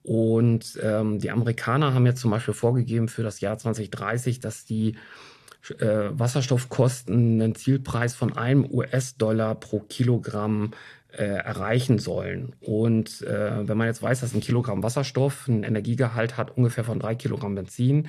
Und 0.03 0.79
ähm, 0.83 1.19
die 1.19 1.31
Amerikaner 1.31 1.95
haben 1.95 2.07
jetzt 2.07 2.21
zum 2.21 2.31
Beispiel 2.31 2.55
vorgegeben 2.55 3.09
für 3.09 3.23
das 3.23 3.41
Jahr 3.41 3.57
2030, 3.59 4.41
dass 4.41 4.65
die 4.65 4.97
äh, 5.79 6.11
Wasserstoffkosten 6.11 7.41
einen 7.41 7.55
Zielpreis 7.55 8.15
von 8.15 8.37
einem 8.37 8.65
US-Dollar 8.65 9.55
pro 9.55 9.81
Kilogramm 9.81 10.73
äh, 11.13 11.25
erreichen 11.25 11.99
sollen. 11.99 12.55
Und 12.61 13.23
äh, 13.23 13.69
wenn 13.69 13.77
man 13.77 13.87
jetzt 13.87 14.03
weiß, 14.03 14.21
dass 14.21 14.35
ein 14.35 14.41
Kilogramm 14.41 14.83
Wasserstoff 14.83 15.47
ein 15.47 15.63
Energiegehalt 15.63 16.37
hat 16.37 16.57
ungefähr 16.57 16.85
von 16.85 16.99
drei 16.99 17.15
Kilogramm 17.15 17.55
Benzin 17.55 18.09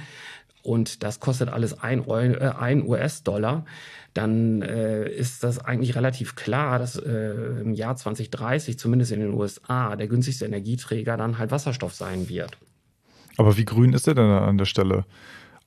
und 0.64 1.04
das 1.04 1.20
kostet 1.20 1.50
alles 1.50 1.80
ein, 1.82 2.08
äh, 2.08 2.54
ein 2.58 2.88
US-Dollar, 2.88 3.66
dann 4.14 4.62
äh, 4.62 5.10
ist 5.10 5.44
das 5.44 5.60
eigentlich 5.60 5.96
relativ 5.96 6.36
klar, 6.36 6.80
dass 6.80 6.96
äh, 6.96 7.62
im 7.62 7.74
Jahr 7.74 7.96
2030, 7.96 8.80
zumindest 8.80 9.12
in 9.12 9.20
den 9.20 9.34
USA, 9.34 9.96
der 9.96 10.08
günstigste 10.08 10.46
Energieträger 10.46 11.18
dann 11.18 11.38
halt 11.38 11.52
Wasserstoff 11.52 11.94
sein 11.94 12.30
wird. 12.30 12.58
Aber 13.38 13.58
wie 13.58 13.66
grün 13.66 13.94
ist 13.94 14.08
der 14.08 14.16
denn 14.16 14.26
an 14.26 14.58
der 14.58 14.66
Stelle? 14.66 15.06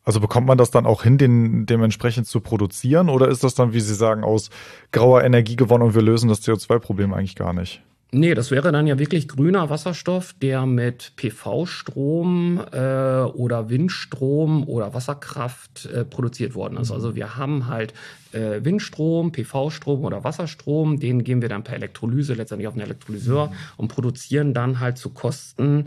Also 0.05 0.21
bekommt 0.21 0.47
man 0.47 0.57
das 0.57 0.71
dann 0.71 0.87
auch 0.87 1.03
hin, 1.03 1.19
den 1.19 1.67
dementsprechend 1.67 2.29
zu 2.29 2.41
produzieren? 2.41 3.09
Oder 3.09 3.29
ist 3.29 3.43
das 3.43 3.57
dann, 3.57 3.73
wie 3.73 3.81
Sie 3.81 3.95
sagen, 3.95 4.23
aus 4.23 4.50
grauer 4.93 5.25
Energie 5.25 5.57
gewonnen 5.57 5.83
und 5.83 5.95
wir 5.97 6.03
lösen 6.03 6.29
das 6.29 6.43
CO2-Problem 6.43 7.12
eigentlich 7.12 7.35
gar 7.35 7.53
nicht? 7.53 7.83
Nee, 8.12 8.34
das 8.34 8.52
wäre 8.52 8.70
dann 8.70 8.86
ja 8.86 9.00
wirklich 9.00 9.26
grüner 9.26 9.68
Wasserstoff, 9.68 10.32
der 10.40 10.64
mit 10.64 11.12
PV-Strom 11.16 12.60
äh, 12.72 13.22
oder 13.22 13.68
Windstrom 13.68 14.68
oder 14.68 14.94
Wasserkraft 14.94 15.86
äh, 15.86 16.04
produziert 16.04 16.54
worden 16.54 16.76
ist. 16.78 16.92
Also 16.92 17.16
wir 17.16 17.36
haben 17.36 17.66
halt 17.66 17.94
äh, 18.32 18.64
Windstrom, 18.64 19.32
PV-Strom 19.32 20.04
oder 20.04 20.22
Wasserstrom, 20.22 21.00
den 21.00 21.25
geben 21.25 21.42
wir 21.42 21.48
dann 21.48 21.64
per 21.64 21.75
Elektrolyse 21.75 22.34
letztendlich 22.34 22.68
auf 22.68 22.75
einen 22.75 22.84
Elektrolyseur 22.84 23.48
mhm. 23.48 23.52
und 23.76 23.88
produzieren 23.88 24.54
dann 24.54 24.78
halt 24.78 24.98
zu 24.98 25.10
Kosten 25.10 25.86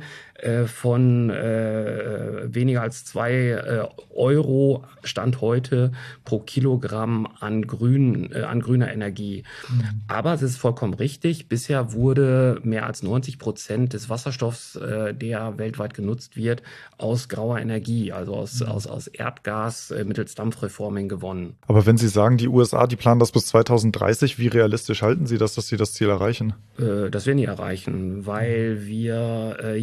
von 0.66 1.30
äh, 1.30 2.54
weniger 2.54 2.82
als 2.82 3.06
zwei 3.06 3.34
äh, 3.34 3.88
Euro 4.14 4.84
Stand 5.04 5.42
heute 5.42 5.92
pro 6.26 6.40
Kilogramm 6.40 7.28
an, 7.40 7.68
grün, 7.68 8.32
äh, 8.34 8.42
an 8.42 8.62
grüner 8.62 8.92
Energie. 8.92 9.44
Mhm. 9.70 10.02
Aber 10.08 10.34
es 10.34 10.42
ist 10.42 10.58
vollkommen 10.58 10.94
richtig, 10.94 11.48
bisher 11.48 11.94
wurde 11.94 12.60
mehr 12.64 12.86
als 12.86 13.04
90 13.04 13.40
Prozent 13.40 13.94
des 13.94 14.10
Wasserstoffs, 14.10 14.76
äh, 14.76 15.14
der 15.14 15.58
weltweit 15.58 15.94
genutzt 15.94 16.36
wird, 16.36 16.64
aus 16.98 17.30
grauer 17.30 17.60
Energie, 17.60 18.12
also 18.12 18.36
aus, 18.36 18.60
mhm. 18.60 18.68
aus, 18.68 18.88
aus 18.88 19.08
Erdgas 19.08 19.94
mittels 20.06 20.36
Dampfreforming 20.36 21.10
gewonnen. 21.10 21.56
Aber 21.68 21.86
wenn 21.86 21.98
Sie 21.98 22.08
sagen, 22.08 22.38
die 22.38 22.48
USA, 22.48 22.88
die 22.88 22.96
planen 22.96 23.20
das 23.20 23.32
bis 23.32 23.48
2030. 23.48 24.40
Wie 24.40 24.48
realistisch 24.48 25.02
halten 25.02 25.26
Sie 25.28 25.38
das, 25.38 25.56
dass 25.56 25.68
Sie 25.68 25.78
das 25.78 25.94
Ziel 25.94 26.10
erreichen? 26.10 26.54
Äh, 26.78 27.10
das 27.10 27.26
werden 27.26 27.38
die 27.38 27.46
erreichen, 27.46 28.26
weil 28.26 28.86
wir 28.86 29.58
äh, 29.64 29.78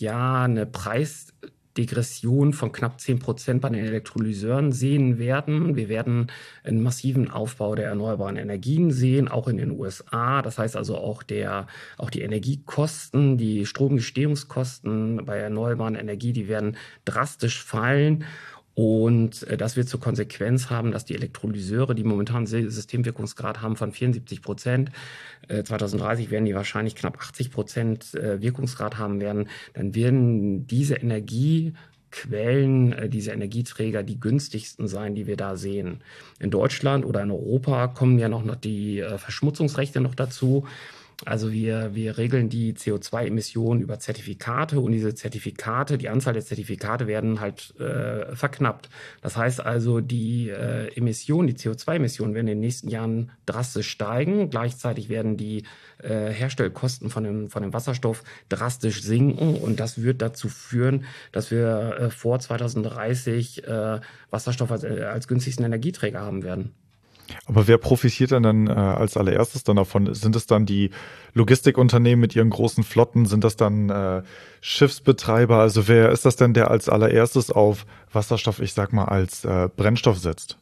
Jahr 0.00 0.44
eine 0.44 0.66
Preisdegression 0.66 2.52
von 2.52 2.72
knapp 2.72 3.00
10 3.00 3.18
Prozent 3.18 3.60
bei 3.60 3.68
den 3.68 3.84
Elektrolyseuren 3.84 4.72
sehen 4.72 5.18
werden. 5.18 5.76
Wir 5.76 5.88
werden 5.88 6.28
einen 6.62 6.82
massiven 6.82 7.30
Aufbau 7.30 7.74
der 7.74 7.86
erneuerbaren 7.86 8.36
Energien 8.36 8.90
sehen, 8.90 9.28
auch 9.28 9.48
in 9.48 9.56
den 9.56 9.70
USA. 9.70 10.42
Das 10.42 10.58
heißt 10.58 10.76
also 10.76 10.96
auch 10.96 11.22
der, 11.22 11.66
auch 11.98 12.10
die 12.10 12.22
Energiekosten, 12.22 13.38
die 13.38 13.66
Stromgestehungskosten 13.66 15.24
bei 15.24 15.38
erneuerbaren 15.38 15.94
Energie, 15.94 16.32
die 16.32 16.48
werden 16.48 16.76
drastisch 17.04 17.62
fallen. 17.62 18.24
Und 18.74 19.44
äh, 19.44 19.56
das 19.56 19.76
wird 19.76 19.88
zur 19.88 20.00
Konsequenz 20.00 20.68
haben, 20.68 20.90
dass 20.90 21.04
die 21.04 21.14
Elektrolyseure, 21.14 21.94
die 21.94 22.04
momentan 22.04 22.46
Systemwirkungsgrad 22.46 23.62
haben 23.62 23.76
von 23.76 23.92
74 23.92 24.42
Prozent, 24.42 24.90
äh, 25.48 25.62
2030 25.62 26.30
werden 26.30 26.44
die 26.44 26.54
wahrscheinlich 26.54 26.96
knapp 26.96 27.18
80 27.18 27.50
Prozent 27.52 28.14
äh, 28.14 28.40
Wirkungsgrad 28.42 28.98
haben 28.98 29.20
werden, 29.20 29.48
dann 29.74 29.94
werden 29.94 30.66
diese 30.66 30.96
Energiequellen, 30.96 32.92
äh, 32.92 33.08
diese 33.08 33.30
Energieträger 33.30 34.02
die 34.02 34.18
günstigsten 34.18 34.88
sein, 34.88 35.14
die 35.14 35.28
wir 35.28 35.36
da 35.36 35.56
sehen. 35.56 36.00
In 36.40 36.50
Deutschland 36.50 37.04
oder 37.04 37.22
in 37.22 37.30
Europa 37.30 37.86
kommen 37.86 38.18
ja 38.18 38.28
noch 38.28 38.56
die 38.56 38.98
äh, 38.98 39.18
Verschmutzungsrechte 39.18 40.00
noch 40.00 40.16
dazu. 40.16 40.66
Also 41.24 41.52
wir, 41.52 41.94
wir 41.94 42.18
regeln 42.18 42.48
die 42.48 42.74
CO2-Emissionen 42.74 43.80
über 43.80 43.98
Zertifikate 43.98 44.80
und 44.80 44.92
diese 44.92 45.14
Zertifikate, 45.14 45.96
die 45.96 46.08
Anzahl 46.08 46.34
der 46.34 46.44
Zertifikate 46.44 47.06
werden 47.06 47.40
halt 47.40 47.78
äh, 47.80 48.34
verknappt. 48.34 48.88
Das 49.22 49.36
heißt 49.36 49.64
also, 49.64 50.00
die 50.00 50.50
äh, 50.50 50.88
Emissionen, 50.96 51.48
die 51.48 51.54
CO2-Emissionen 51.54 52.34
werden 52.34 52.48
in 52.48 52.56
den 52.56 52.60
nächsten 52.60 52.88
Jahren 52.88 53.30
drastisch 53.46 53.88
steigen. 53.88 54.50
Gleichzeitig 54.50 55.08
werden 55.08 55.36
die 55.36 55.64
äh, 55.98 56.30
Herstellkosten 56.30 57.10
von 57.10 57.24
dem, 57.24 57.48
von 57.48 57.62
dem 57.62 57.72
Wasserstoff 57.72 58.24
drastisch 58.48 59.02
sinken 59.02 59.56
und 59.56 59.80
das 59.80 60.02
wird 60.02 60.20
dazu 60.20 60.48
führen, 60.48 61.04
dass 61.32 61.50
wir 61.50 61.96
äh, 61.98 62.10
vor 62.10 62.38
2030 62.38 63.64
äh, 63.64 64.00
Wasserstoff 64.30 64.70
als, 64.70 64.84
äh, 64.84 65.04
als 65.04 65.28
günstigsten 65.28 65.64
Energieträger 65.64 66.20
haben 66.20 66.42
werden. 66.42 66.74
Aber 67.46 67.66
wer 67.66 67.78
profitiert 67.78 68.30
denn 68.30 68.42
dann 68.42 68.66
äh, 68.66 68.72
als 68.72 69.16
allererstes 69.16 69.64
dann 69.64 69.76
davon? 69.76 70.14
Sind 70.14 70.36
es 70.36 70.46
dann 70.46 70.66
die 70.66 70.90
Logistikunternehmen 71.34 72.20
mit 72.20 72.34
ihren 72.36 72.50
großen 72.50 72.84
Flotten? 72.84 73.26
Sind 73.26 73.44
das 73.44 73.56
dann 73.56 73.90
äh, 73.90 74.22
Schiffsbetreiber? 74.60 75.58
Also 75.58 75.88
wer 75.88 76.10
ist 76.10 76.24
das 76.24 76.36
denn, 76.36 76.54
der 76.54 76.70
als 76.70 76.88
allererstes 76.88 77.50
auf 77.50 77.86
Wasserstoff, 78.12 78.60
ich 78.60 78.72
sag 78.72 78.92
mal, 78.92 79.04
als 79.04 79.44
äh, 79.44 79.68
Brennstoff 79.74 80.18
setzt? 80.18 80.58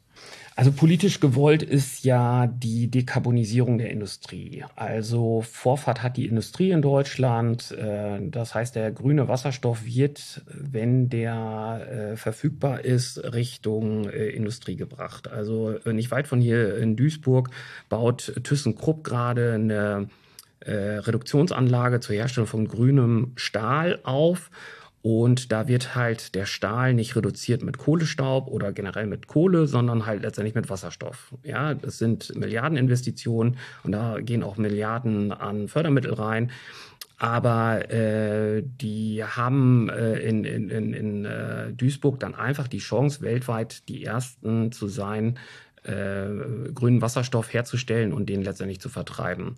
Also 0.55 0.71
politisch 0.71 1.21
gewollt 1.21 1.63
ist 1.63 2.05
ja 2.05 2.47
die 2.47 2.91
Dekarbonisierung 2.91 3.79
der 3.79 3.91
Industrie. 3.91 4.65
Also 4.77 5.41
Vorfahrt 5.41 6.03
hat 6.03 6.19
die 6.19 6.27
Industrie 6.27 6.71
in 6.71 6.83
Deutschland. 6.83 7.71
Äh, 7.71 8.19
das 8.29 8.55
heißt, 8.55 8.77
der 8.77 8.93
grüne 8.93 9.29
Wasserstoff 9.29 9.87
wird, 9.87 10.43
wenn 10.47 11.09
der 11.09 12.13
äh, 12.13 12.17
verfügbar 12.17 12.85
ist, 12.85 13.19
Richtung 13.33 14.11
äh, 14.11 14.29
Industrie 14.29 14.77
gebracht. 14.77 15.29
Also 15.29 15.79
nicht 15.87 16.11
weit 16.11 16.29
von 16.29 16.41
hier 16.41 16.77
in 16.77 16.97
Duisburg 16.97 17.51
baut 17.89 18.35
ThyssenKrupp 18.43 19.05
gerade 19.05 19.55
eine 19.55 20.09
Reduktionsanlage 20.65 21.99
zur 21.99 22.15
Herstellung 22.15 22.47
von 22.47 22.69
grünem 22.69 23.33
Stahl 23.35 23.99
auf. 24.05 24.49
Und 25.03 25.51
da 25.51 25.67
wird 25.67 25.97
halt 25.97 26.37
der 26.37 26.47
Stahl 26.47 26.95
nicht 26.95 27.17
reduziert 27.17 27.65
mit 27.65 27.77
Kohlestaub 27.77 28.47
oder 28.47 28.73
generell 28.73 29.09
mit 29.09 29.27
Kohle, 29.27 29.67
sondern 29.67 30.07
halt 30.07 30.23
letztendlich 30.23 30.55
mit 30.55 30.71
Wasserstoff. 30.71 31.35
Ja, 31.43 31.75
das 31.75 31.99
sind 31.99 32.35
Milliardeninvestitionen 32.37 33.57
und 33.83 33.93
da 33.93 34.21
gehen 34.21 34.45
auch 34.45 34.57
Milliarden 34.57 35.33
an 35.33 35.67
Fördermittel 35.67 36.15
rein. 36.15 36.53
Aber 37.19 37.91
äh, 37.91 38.63
die 38.65 39.25
haben 39.25 39.89
äh, 39.89 40.19
in, 40.21 40.45
in, 40.45 40.71
in, 40.71 40.93
in 40.93 41.25
äh, 41.25 41.73
Duisburg 41.73 42.21
dann 42.21 42.37
einfach 42.37 42.69
die 42.69 42.79
Chance, 42.79 43.23
weltweit 43.23 43.89
die 43.89 44.05
Ersten 44.05 44.71
zu 44.71 44.87
sein, 44.87 45.39
äh, 45.83 46.71
grünen 46.75 47.03
Wasserstoff 47.03 47.53
herzustellen 47.53 48.13
und 48.13 48.29
den 48.29 48.43
letztendlich 48.43 48.81
zu 48.81 48.89
vertreiben 48.89 49.57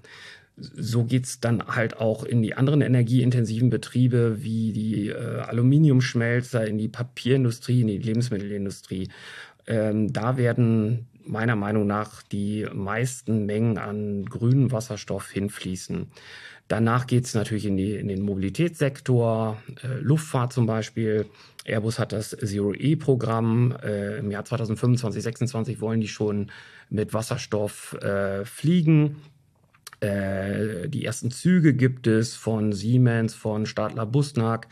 so 0.56 1.04
geht's 1.04 1.40
dann 1.40 1.66
halt 1.66 1.96
auch 1.98 2.24
in 2.24 2.42
die 2.42 2.54
anderen 2.54 2.80
energieintensiven 2.80 3.70
Betriebe 3.70 4.42
wie 4.42 4.72
die 4.72 5.08
äh, 5.08 5.40
Aluminiumschmelzer, 5.40 6.66
in 6.66 6.78
die 6.78 6.88
Papierindustrie, 6.88 7.80
in 7.80 7.88
die 7.88 7.98
Lebensmittelindustrie. 7.98 9.08
Ähm, 9.66 10.12
da 10.12 10.36
werden 10.36 11.08
meiner 11.26 11.56
Meinung 11.56 11.86
nach 11.86 12.22
die 12.22 12.66
meisten 12.72 13.46
Mengen 13.46 13.78
an 13.78 14.26
grünem 14.26 14.70
Wasserstoff 14.70 15.30
hinfließen. 15.30 16.08
Danach 16.68 17.06
geht's 17.06 17.34
natürlich 17.34 17.66
in, 17.66 17.76
die, 17.76 17.94
in 17.94 18.08
den 18.08 18.22
Mobilitätssektor, 18.22 19.62
äh, 19.82 19.98
Luftfahrt 20.00 20.52
zum 20.52 20.66
Beispiel. 20.66 21.26
Airbus 21.64 21.98
hat 21.98 22.12
das 22.12 22.30
Zero-E-Programm. 22.30 23.76
Äh, 23.82 24.18
Im 24.18 24.30
Jahr 24.30 24.44
2025, 24.44 25.22
2026 25.22 25.80
wollen 25.80 26.00
die 26.00 26.08
schon 26.08 26.50
mit 26.88 27.12
Wasserstoff 27.12 27.94
äh, 28.00 28.44
fliegen. 28.44 29.16
Äh, 30.00 30.88
die 30.88 31.04
ersten 31.04 31.30
Züge 31.30 31.74
gibt 31.74 32.06
es 32.06 32.34
von 32.34 32.72
Siemens, 32.72 33.34
von 33.34 33.66
Stadler 33.66 34.06
Busnag. 34.06 34.68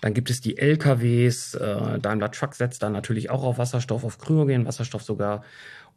Dann 0.00 0.14
gibt 0.14 0.30
es 0.30 0.40
die 0.40 0.56
LKWs. 0.58 1.54
Äh, 1.54 1.98
Daimler 2.00 2.30
Truck 2.30 2.54
setzt 2.54 2.82
dann 2.82 2.92
natürlich 2.92 3.30
auch 3.30 3.42
auf 3.44 3.58
Wasserstoff, 3.58 4.04
auf 4.04 4.18
Kryogen, 4.18 4.66
Wasserstoff 4.66 5.02
sogar. 5.02 5.42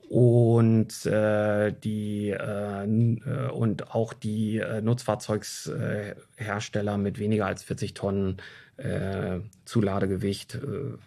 Und 0.10 1.06
äh, 1.06 1.74
die 1.84 2.32
äh, 2.32 2.84
äh 2.84 3.52
und 3.52 3.96
auch 3.96 4.14
die 4.14 4.58
äh, 4.58 4.82
Nutzfahrzeugshersteller 4.82 6.98
mit 6.98 7.20
weniger 7.20 7.46
als 7.46 7.64
40 7.64 7.94
Tonnen 7.94 8.38
äh, 8.78 9.40
Zuladegewicht 9.66 10.60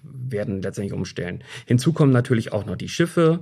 werden 0.03 0.63
letztendlich 0.63 0.95
umstellen. 0.95 1.43
Hinzu 1.67 1.93
kommen 1.93 2.13
natürlich 2.13 2.53
auch 2.53 2.65
noch 2.65 2.77
die 2.77 2.89
Schiffe. 2.89 3.41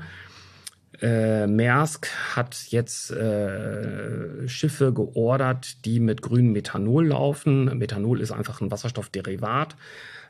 Äh, 1.01 1.47
Maersk 1.47 2.09
hat 2.35 2.67
jetzt 2.69 3.11
äh, 3.11 4.47
Schiffe 4.49 4.93
geordert, 4.93 5.85
die 5.85 6.01
mit 6.01 6.23
grünem 6.23 6.53
Methanol 6.53 7.09
laufen. 7.09 7.79
Methanol 7.79 8.21
ist 8.21 8.33
einfach 8.33 8.61
ein 8.61 8.71
Wasserstoffderivat. 8.71 9.77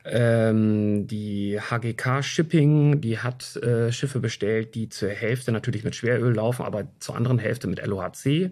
Ähm, 0.05 1.07
die 1.07 1.59
HGK 1.59 2.23
Shipping, 2.23 3.01
die 3.01 3.19
hat 3.19 3.55
äh, 3.57 3.91
Schiffe 3.91 4.19
bestellt, 4.19 4.75
die 4.75 4.89
zur 4.89 5.09
Hälfte 5.09 5.51
natürlich 5.51 5.83
mit 5.83 5.95
Schweröl 5.95 6.35
laufen, 6.35 6.63
aber 6.63 6.87
zur 6.99 7.15
anderen 7.15 7.39
Hälfte 7.39 7.67
mit 7.67 7.85
LOHC. 7.85 8.51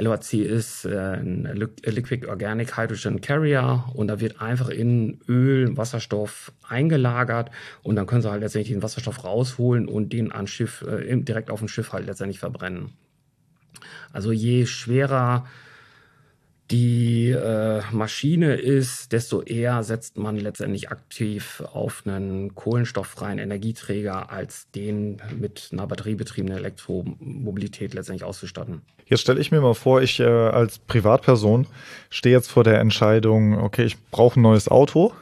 LOHC 0.00 0.42
ist 0.42 0.86
äh, 0.86 1.16
ein 1.16 1.44
Liquid 1.84 2.26
Organic 2.26 2.76
Hydrogen 2.76 3.20
Carrier 3.20 3.84
und 3.94 4.08
da 4.08 4.20
wird 4.20 4.40
einfach 4.40 4.70
in 4.70 5.20
Öl 5.28 5.76
Wasserstoff 5.76 6.52
eingelagert 6.66 7.50
und 7.82 7.96
dann 7.96 8.06
können 8.06 8.22
sie 8.22 8.30
halt 8.30 8.40
letztendlich 8.40 8.72
den 8.72 8.82
Wasserstoff 8.82 9.24
rausholen 9.24 9.86
und 9.88 10.12
den 10.12 10.32
an 10.32 10.46
Schiff, 10.46 10.82
äh, 10.82 11.16
direkt 11.16 11.50
auf 11.50 11.58
dem 11.58 11.68
Schiff 11.68 11.92
halt 11.92 12.06
letztendlich 12.06 12.38
verbrennen. 12.38 12.94
Also 14.12 14.32
je 14.32 14.66
schwerer 14.66 15.46
die 16.70 17.30
äh, 17.30 17.82
Maschine 17.90 18.54
ist, 18.54 19.12
desto 19.12 19.42
eher 19.42 19.82
setzt 19.82 20.16
man 20.16 20.36
letztendlich 20.36 20.90
aktiv 20.90 21.62
auf 21.72 22.02
einen 22.06 22.54
kohlenstofffreien 22.54 23.38
Energieträger, 23.38 24.30
als 24.30 24.70
den 24.70 25.20
mit 25.38 25.70
einer 25.72 25.86
batteriebetriebenen 25.86 26.58
Elektromobilität 26.58 27.94
letztendlich 27.94 28.24
auszustatten. 28.24 28.82
Jetzt 29.06 29.22
stelle 29.22 29.40
ich 29.40 29.50
mir 29.50 29.60
mal 29.60 29.74
vor, 29.74 30.02
ich 30.02 30.20
äh, 30.20 30.24
als 30.24 30.78
Privatperson 30.78 31.66
stehe 32.08 32.36
jetzt 32.36 32.50
vor 32.50 32.62
der 32.62 32.78
Entscheidung, 32.78 33.58
okay, 33.58 33.84
ich 33.84 33.98
brauche 34.10 34.38
ein 34.38 34.42
neues 34.42 34.68
Auto 34.68 35.12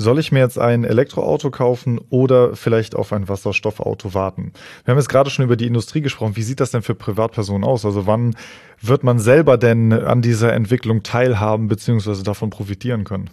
soll 0.00 0.18
ich 0.18 0.32
mir 0.32 0.38
jetzt 0.38 0.58
ein 0.58 0.84
Elektroauto 0.84 1.50
kaufen 1.50 2.00
oder 2.08 2.56
vielleicht 2.56 2.94
auf 2.94 3.12
ein 3.12 3.28
Wasserstoffauto 3.28 4.14
warten? 4.14 4.52
Wir 4.84 4.92
haben 4.92 4.98
jetzt 4.98 5.10
gerade 5.10 5.28
schon 5.28 5.44
über 5.44 5.56
die 5.56 5.66
Industrie 5.66 6.00
gesprochen. 6.00 6.36
Wie 6.36 6.42
sieht 6.42 6.58
das 6.60 6.70
denn 6.70 6.80
für 6.80 6.94
Privatpersonen 6.94 7.64
aus? 7.68 7.84
Also 7.84 8.06
wann 8.06 8.34
wird 8.80 9.04
man 9.04 9.18
selber 9.18 9.58
denn 9.58 9.92
an 9.92 10.22
dieser 10.22 10.54
Entwicklung 10.54 11.02
teilhaben 11.02 11.68
bzw. 11.68 12.22
davon 12.22 12.48
profitieren 12.48 13.04
können? 13.04 13.28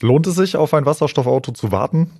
Lohnt 0.00 0.26
es 0.26 0.34
sich, 0.34 0.56
auf 0.56 0.74
ein 0.74 0.86
Wasserstoffauto 0.86 1.52
zu 1.52 1.70
warten? 1.70 2.10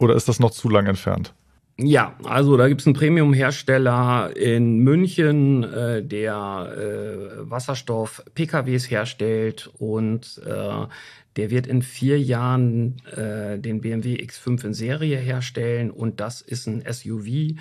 Oder 0.00 0.16
ist 0.16 0.28
das 0.28 0.40
noch 0.40 0.50
zu 0.50 0.68
lang 0.68 0.86
entfernt? 0.86 1.34
Ja, 1.76 2.14
also 2.22 2.56
da 2.56 2.68
gibt 2.68 2.82
es 2.82 2.86
einen 2.86 2.94
Premium-Hersteller 2.94 4.36
in 4.36 4.78
München, 4.78 5.64
äh, 5.64 6.04
der 6.04 6.72
äh, 6.76 7.50
Wasserstoff-PKWs 7.50 8.88
herstellt 8.90 9.70
und 9.78 10.40
äh, 10.46 10.86
der 11.36 11.50
wird 11.50 11.66
in 11.66 11.82
vier 11.82 12.20
Jahren 12.20 13.02
äh, 13.16 13.58
den 13.58 13.80
BMW 13.80 14.14
X5 14.14 14.66
in 14.66 14.74
Serie 14.74 15.18
herstellen 15.18 15.90
und 15.90 16.20
das 16.20 16.42
ist 16.42 16.68
ein 16.68 16.84
SUV, 16.88 17.56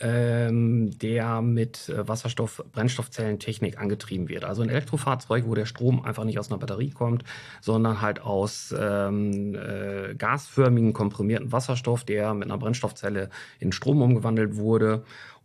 ähm, 0.00 0.96
der 0.98 1.40
mit 1.42 1.88
äh, 1.88 2.06
Wasserstoff-Brennstoffzellentechnik 2.06 3.78
angetrieben 3.78 4.28
wird. 4.28 4.44
Also 4.44 4.62
ein 4.62 4.68
Elektrofahrzeug, 4.68 5.44
wo 5.46 5.54
der 5.54 5.66
Strom 5.66 6.04
einfach 6.04 6.24
nicht 6.24 6.38
aus 6.38 6.50
einer 6.50 6.58
Batterie 6.58 6.90
kommt, 6.90 7.24
sondern 7.60 8.00
halt 8.00 8.20
aus 8.20 8.74
ähm, 8.78 9.54
äh, 9.54 10.14
gasförmigen, 10.14 10.92
komprimierten 10.92 11.52
Wasserstoff, 11.52 12.04
der 12.04 12.34
mit 12.34 12.50
einer 12.50 12.58
Brennstoffzelle 12.58 13.30
in 13.60 13.72
Strom 13.72 14.02
umgewandelt 14.02 14.56
wurde. 14.56 15.04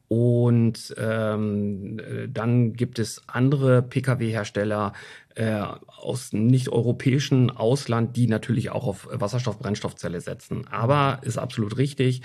Und 0.10 0.96
ähm, 0.98 2.00
äh, 2.00 2.28
dann 2.28 2.74
gibt 2.74 2.98
es 2.98 3.22
andere 3.28 3.84
Pkw-Hersteller 3.84 4.94
äh, 5.36 5.62
aus 5.86 6.34
nicht-europäischen 6.34 7.52
Ausland, 7.52 8.18
die 8.18 8.26
natürlich 8.26 8.72
auch 8.72 8.88
auf 8.88 9.08
Wasserstoff-Brennstoffzelle 9.12 10.20
setzen. 10.20 10.68
Aber 10.68 11.20
ist 11.22 11.38
absolut 11.38 11.78
richtig, 11.78 12.24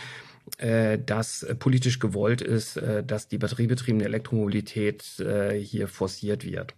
dass 0.59 1.47
politisch 1.59 1.99
gewollt 1.99 2.41
ist, 2.41 2.77
äh, 2.77 3.03
dass 3.03 3.29
die 3.29 3.39
batteriebetriebene 3.39 4.05
Elektromobilität 4.05 5.19
äh, 5.21 5.59
hier 5.59 5.89
forciert 5.89 6.45
wird. 6.45 6.75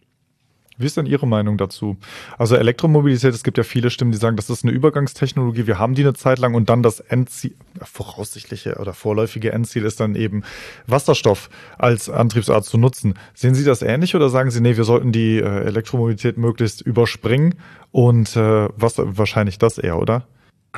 Wie 0.79 0.85
ist 0.85 0.97
denn 0.99 1.07
Ihre 1.07 1.27
Meinung 1.27 1.57
dazu? 1.57 1.97
Also 2.37 2.55
Elektromobilität, 2.57 3.33
es 3.33 3.43
gibt 3.43 3.57
ja 3.57 3.65
viele 3.65 3.89
Stimmen, 3.89 4.13
die 4.13 4.19
sagen, 4.19 4.37
das 4.37 4.51
ist 4.51 4.63
eine 4.63 4.73
Übergangstechnologie, 4.73 5.67
wir 5.67 5.79
haben 5.79 5.95
die 5.95 6.03
eine 6.03 6.13
Zeit 6.13 6.39
lang 6.39 6.55
und 6.55 6.69
dann 6.69 6.83
das 6.83 7.01
Endziel, 7.01 7.55
voraussichtliche 7.81 8.77
oder 8.77 8.93
vorläufige 8.93 9.53
Endziel 9.53 9.85
ist 9.85 10.01
dann 10.01 10.15
eben 10.15 10.43
Wasserstoff 10.87 11.49
als 11.79 12.11
Antriebsart 12.11 12.65
zu 12.67 12.77
nutzen. 12.77 13.15
Sehen 13.33 13.55
Sie 13.55 13.65
das 13.65 13.81
ähnlich 13.81 14.15
oder 14.15 14.29
sagen 14.29 14.51
Sie, 14.51 14.61
nee, 14.61 14.77
wir 14.77 14.85
sollten 14.85 15.13
die 15.13 15.39
äh, 15.39 15.65
Elektromobilität 15.65 16.37
möglichst 16.37 16.83
überspringen 16.83 17.55
und 17.91 18.37
äh, 18.37 18.69
was 18.77 18.97
wahrscheinlich 18.99 19.59
das 19.59 19.79
eher, 19.79 19.99
oder? 19.99 20.27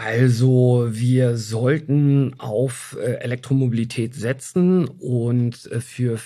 Also 0.04 0.86
wir 0.90 1.36
sollten 1.36 2.38
auf 2.38 2.96
äh, 3.00 3.14
Elektromobilität 3.14 4.14
setzen 4.14 4.86
und 4.86 5.66
äh, 5.72 5.80
für 5.80 6.18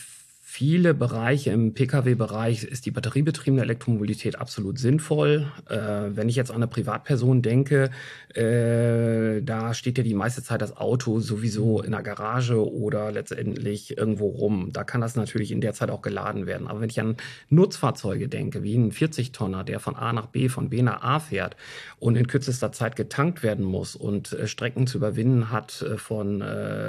viele 0.52 0.92
Bereiche 0.92 1.50
im 1.50 1.72
Pkw-Bereich 1.72 2.64
ist 2.64 2.84
die 2.84 2.90
batteriebetriebene 2.90 3.62
Elektromobilität 3.62 4.38
absolut 4.38 4.78
sinnvoll. 4.78 5.50
Äh, 5.66 6.14
wenn 6.14 6.28
ich 6.28 6.36
jetzt 6.36 6.50
an 6.50 6.56
eine 6.56 6.66
Privatperson 6.66 7.40
denke, 7.40 7.88
äh, 8.34 9.40
da 9.40 9.72
steht 9.72 9.96
ja 9.96 10.04
die 10.04 10.12
meiste 10.12 10.42
Zeit 10.42 10.60
das 10.60 10.76
Auto 10.76 11.20
sowieso 11.20 11.80
in 11.80 11.92
der 11.92 12.02
Garage 12.02 12.70
oder 12.70 13.10
letztendlich 13.10 13.96
irgendwo 13.96 14.26
rum. 14.26 14.68
Da 14.74 14.84
kann 14.84 15.00
das 15.00 15.16
natürlich 15.16 15.52
in 15.52 15.62
der 15.62 15.72
Zeit 15.72 15.88
auch 15.88 16.02
geladen 16.02 16.44
werden. 16.44 16.66
Aber 16.66 16.82
wenn 16.82 16.90
ich 16.90 17.00
an 17.00 17.16
Nutzfahrzeuge 17.48 18.28
denke, 18.28 18.62
wie 18.62 18.76
ein 18.76 18.92
40-Tonner, 18.92 19.64
der 19.64 19.80
von 19.80 19.96
A 19.96 20.12
nach 20.12 20.26
B, 20.26 20.50
von 20.50 20.68
B 20.68 20.82
nach 20.82 21.02
A 21.02 21.18
fährt 21.18 21.56
und 21.98 22.14
in 22.16 22.26
kürzester 22.26 22.72
Zeit 22.72 22.94
getankt 22.94 23.42
werden 23.42 23.64
muss 23.64 23.96
und 23.96 24.34
äh, 24.34 24.46
Strecken 24.46 24.86
zu 24.86 24.98
überwinden 24.98 25.50
hat 25.50 25.80
äh, 25.80 25.96
von 25.96 26.42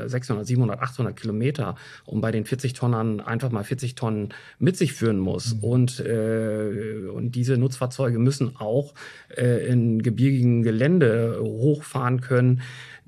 600, 0.06 0.46
700, 0.46 0.82
800 0.82 1.16
Kilometer, 1.16 1.76
um 2.06 2.20
bei 2.20 2.32
den 2.32 2.44
40-Tonnern 2.44 3.22
einfach 3.22 3.53
mal 3.54 3.64
40 3.64 3.96
Tonnen 3.96 4.30
mit 4.60 4.76
sich 4.76 4.94
führen 4.94 5.20
muss. 5.20 5.56
Mhm. 5.56 5.64
Und, 5.64 6.00
äh, 6.00 7.08
und 7.14 7.32
diese 7.32 7.58
Nutzfahrzeuge 7.58 8.20
müssen 8.20 8.58
auch 8.58 8.94
äh, 9.36 9.66
in 9.68 10.02
gebirgigen 10.02 10.64
Gelände 10.64 11.40
hochfahren 11.42 12.22
können 12.22 12.62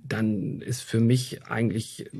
dann 0.08 0.62
ist 0.62 0.82
für 0.82 1.00
mich 1.00 1.46
eigentlich 1.46 2.12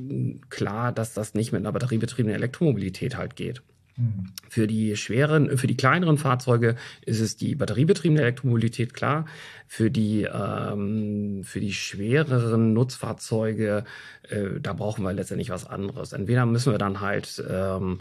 klar, 0.50 0.92
dass 0.92 1.14
das 1.14 1.34
nicht 1.34 1.52
mit 1.52 1.60
einer 1.60 1.70
batteriebetriebenen 1.70 2.34
Elektromobilität 2.34 3.16
halt 3.16 3.36
geht. 3.36 3.62
Mhm. 3.96 4.32
Für 4.48 4.66
die 4.66 4.96
schweren, 4.96 5.56
für 5.56 5.66
die 5.66 5.76
kleineren 5.76 6.18
Fahrzeuge 6.18 6.76
ist 7.04 7.20
es 7.20 7.36
die 7.36 7.54
batteriebetriebene 7.54 8.20
Elektromobilität, 8.20 8.92
klar. 8.94 9.26
Für 9.66 9.90
die, 9.90 10.22
ähm, 10.24 11.42
für 11.44 11.60
die 11.60 11.72
schwereren 11.72 12.72
Nutzfahrzeuge, 12.72 13.84
äh, 14.28 14.60
da 14.60 14.74
brauchen 14.74 15.02
wir 15.02 15.12
letztendlich 15.12 15.50
was 15.50 15.66
anderes. 15.66 16.12
Entweder 16.12 16.44
müssen 16.46 16.72
wir 16.72 16.78
dann 16.78 17.00
halt 17.00 17.42
ähm, 17.48 18.00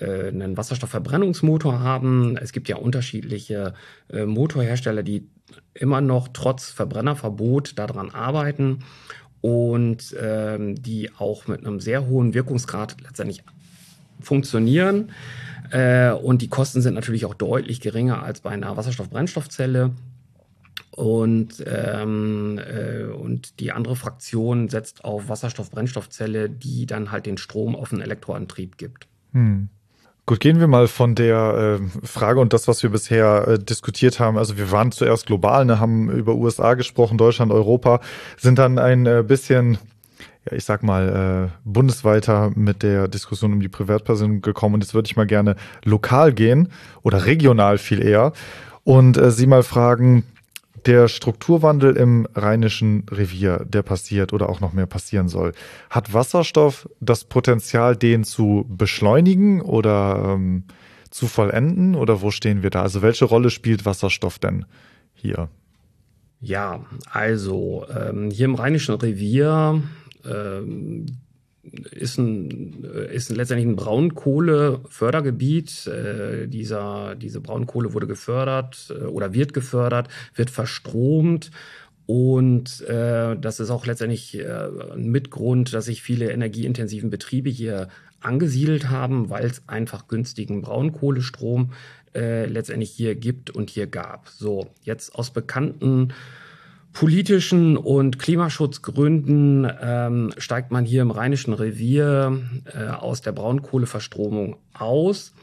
äh, 0.00 0.28
einen 0.28 0.56
Wasserstoffverbrennungsmotor 0.56 1.80
haben. 1.80 2.36
Es 2.36 2.52
gibt 2.52 2.68
ja 2.68 2.76
unterschiedliche 2.76 3.74
äh, 4.12 4.26
Motorhersteller, 4.26 5.02
die 5.02 5.28
immer 5.74 6.00
noch 6.00 6.28
trotz 6.32 6.70
Verbrennerverbot 6.70 7.78
daran 7.78 8.10
arbeiten 8.10 8.80
und 9.40 10.14
ähm, 10.20 10.82
die 10.82 11.10
auch 11.16 11.46
mit 11.46 11.64
einem 11.64 11.78
sehr 11.78 12.06
hohen 12.06 12.34
Wirkungsgrad 12.34 12.96
letztendlich 13.02 13.44
funktionieren. 14.20 15.10
Äh, 15.70 16.10
und 16.10 16.42
die 16.42 16.48
Kosten 16.48 16.80
sind 16.80 16.94
natürlich 16.94 17.24
auch 17.24 17.34
deutlich 17.34 17.80
geringer 17.80 18.22
als 18.22 18.40
bei 18.40 18.50
einer 18.50 18.76
Wasserstoff-Brennstoffzelle. 18.76 19.92
Und, 20.90 21.62
ähm, 21.66 22.58
äh, 22.58 23.04
und 23.04 23.60
die 23.60 23.72
andere 23.72 23.96
Fraktion 23.96 24.68
setzt 24.68 25.04
auf 25.04 25.28
Wasserstoff-Brennstoffzelle, 25.28 26.48
die 26.48 26.86
dann 26.86 27.10
halt 27.12 27.26
den 27.26 27.36
Strom 27.36 27.76
auf 27.76 27.92
einen 27.92 28.00
Elektroantrieb 28.00 28.78
gibt. 28.78 29.06
Hm. 29.32 29.68
Gut, 30.28 30.40
gehen 30.40 30.58
wir 30.58 30.66
mal 30.66 30.88
von 30.88 31.14
der 31.14 31.78
äh, 31.78 32.06
Frage 32.06 32.40
und 32.40 32.52
das, 32.52 32.66
was 32.66 32.82
wir 32.82 32.90
bisher 32.90 33.46
äh, 33.46 33.58
diskutiert 33.60 34.18
haben. 34.18 34.36
Also 34.36 34.56
wir 34.56 34.72
waren 34.72 34.90
zuerst 34.90 35.26
global, 35.26 35.64
ne, 35.64 35.78
haben 35.78 36.10
über 36.10 36.34
USA 36.34 36.74
gesprochen, 36.74 37.16
Deutschland, 37.16 37.52
Europa, 37.52 38.00
sind 38.36 38.58
dann 38.58 38.80
ein 38.80 39.06
äh, 39.06 39.22
bisschen, 39.24 39.78
ja, 40.48 40.56
ich 40.56 40.64
sag 40.64 40.82
mal, 40.82 41.50
äh, 41.52 41.58
bundesweiter 41.64 42.50
mit 42.54 42.82
der 42.82 43.08
Diskussion 43.08 43.52
um 43.52 43.60
die 43.60 43.68
Privatperson 43.68 44.40
gekommen. 44.40 44.76
Und 44.76 44.84
jetzt 44.84 44.94
würde 44.94 45.06
ich 45.06 45.16
mal 45.16 45.26
gerne 45.26 45.56
lokal 45.84 46.32
gehen 46.32 46.68
oder 47.02 47.26
regional 47.26 47.78
viel 47.78 48.02
eher 48.02 48.32
und 48.84 49.16
äh, 49.16 49.30
Sie 49.32 49.46
mal 49.46 49.64
fragen, 49.64 50.24
der 50.86 51.08
Strukturwandel 51.08 51.96
im 51.96 52.28
Rheinischen 52.34 53.04
Revier, 53.10 53.64
der 53.66 53.82
passiert 53.82 54.32
oder 54.32 54.48
auch 54.48 54.60
noch 54.60 54.72
mehr 54.72 54.86
passieren 54.86 55.28
soll, 55.28 55.52
hat 55.90 56.14
Wasserstoff 56.14 56.88
das 57.00 57.24
Potenzial, 57.24 57.96
den 57.96 58.22
zu 58.22 58.64
beschleunigen 58.68 59.60
oder 59.60 60.34
ähm, 60.34 60.64
zu 61.10 61.26
vollenden? 61.26 61.96
Oder 61.96 62.22
wo 62.22 62.30
stehen 62.30 62.62
wir 62.62 62.70
da? 62.70 62.82
Also 62.82 63.02
welche 63.02 63.24
Rolle 63.24 63.50
spielt 63.50 63.84
Wasserstoff 63.84 64.38
denn 64.38 64.64
hier? 65.14 65.48
Ja, 66.40 66.84
also 67.10 67.86
ähm, 67.92 68.30
hier 68.30 68.44
im 68.44 68.54
Rheinischen 68.54 68.94
Revier 68.94 69.82
ähm, 70.28 71.06
ist, 71.90 72.18
ein, 72.18 72.84
ist 72.84 73.30
letztendlich 73.30 73.68
ein 73.68 73.76
Braunkohlefördergebiet. 73.76 75.86
Äh, 75.86 76.48
dieser, 76.48 77.14
diese 77.16 77.40
Braunkohle 77.40 77.92
wurde 77.92 78.06
gefördert 78.06 78.90
äh, 78.90 79.04
oder 79.04 79.34
wird 79.34 79.52
gefördert, 79.52 80.08
wird 80.34 80.50
verstromt. 80.50 81.50
Und 82.06 82.82
äh, 82.82 83.36
das 83.36 83.58
ist 83.58 83.70
auch 83.70 83.86
letztendlich 83.86 84.38
äh, 84.38 84.68
ein 84.92 85.10
Mitgrund, 85.10 85.74
dass 85.74 85.86
sich 85.86 86.02
viele 86.02 86.30
energieintensiven 86.30 87.10
Betriebe 87.10 87.50
hier 87.50 87.88
angesiedelt 88.20 88.90
haben, 88.90 89.28
weil 89.28 89.44
es 89.44 89.68
einfach 89.68 90.08
günstigen 90.08 90.62
Braunkohlestrom 90.62 91.72
äh, 92.14 92.46
letztendlich 92.46 92.90
hier 92.90 93.14
gibt 93.14 93.50
und 93.50 93.70
hier 93.70 93.88
gab. 93.88 94.28
So, 94.28 94.68
jetzt 94.82 95.14
aus 95.14 95.32
bekannten 95.32 96.12
politischen 96.96 97.76
und 97.76 98.18
Klimaschutzgründen 98.18 99.70
ähm, 99.82 100.32
steigt 100.38 100.70
man 100.70 100.86
hier 100.86 101.02
im 101.02 101.10
Rheinischen 101.10 101.52
Revier 101.52 102.40
äh, 102.72 102.86
aus 102.86 103.20
der 103.20 103.32
Braunkohleverstromung 103.32 104.56
aus. 104.72 105.34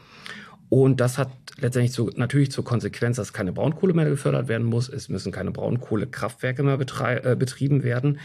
Und 0.68 0.98
das 0.98 1.16
hat 1.16 1.30
letztendlich 1.60 1.92
zu, 1.92 2.10
natürlich 2.16 2.50
zur 2.50 2.64
Konsequenz, 2.64 3.18
dass 3.18 3.32
keine 3.32 3.52
Braunkohle 3.52 3.94
mehr 3.94 4.10
gefördert 4.10 4.48
werden 4.48 4.66
muss. 4.66 4.88
Es 4.88 5.08
müssen 5.08 5.30
keine 5.30 5.52
Braunkohlekraftwerke 5.52 6.64
mehr 6.64 6.80
äh, 6.80 7.36
betrieben 7.36 7.84
werden. 7.84 8.18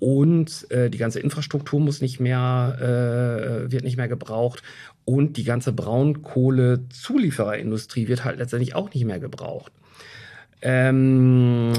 Und 0.00 0.68
äh, 0.72 0.90
die 0.90 0.98
ganze 0.98 1.20
Infrastruktur 1.20 1.78
muss 1.78 2.00
nicht 2.00 2.18
mehr, 2.18 2.78
äh, 2.80 3.70
wird 3.70 3.84
nicht 3.84 3.96
mehr 3.96 4.08
gebraucht. 4.08 4.64
Und 5.04 5.36
die 5.36 5.44
ganze 5.44 5.72
Braunkohlezuliefererindustrie 5.72 8.08
wird 8.08 8.24
halt 8.24 8.38
letztendlich 8.38 8.74
auch 8.74 8.92
nicht 8.92 9.04
mehr 9.04 9.20
gebraucht. 9.20 9.70
Ähm, 10.62 11.72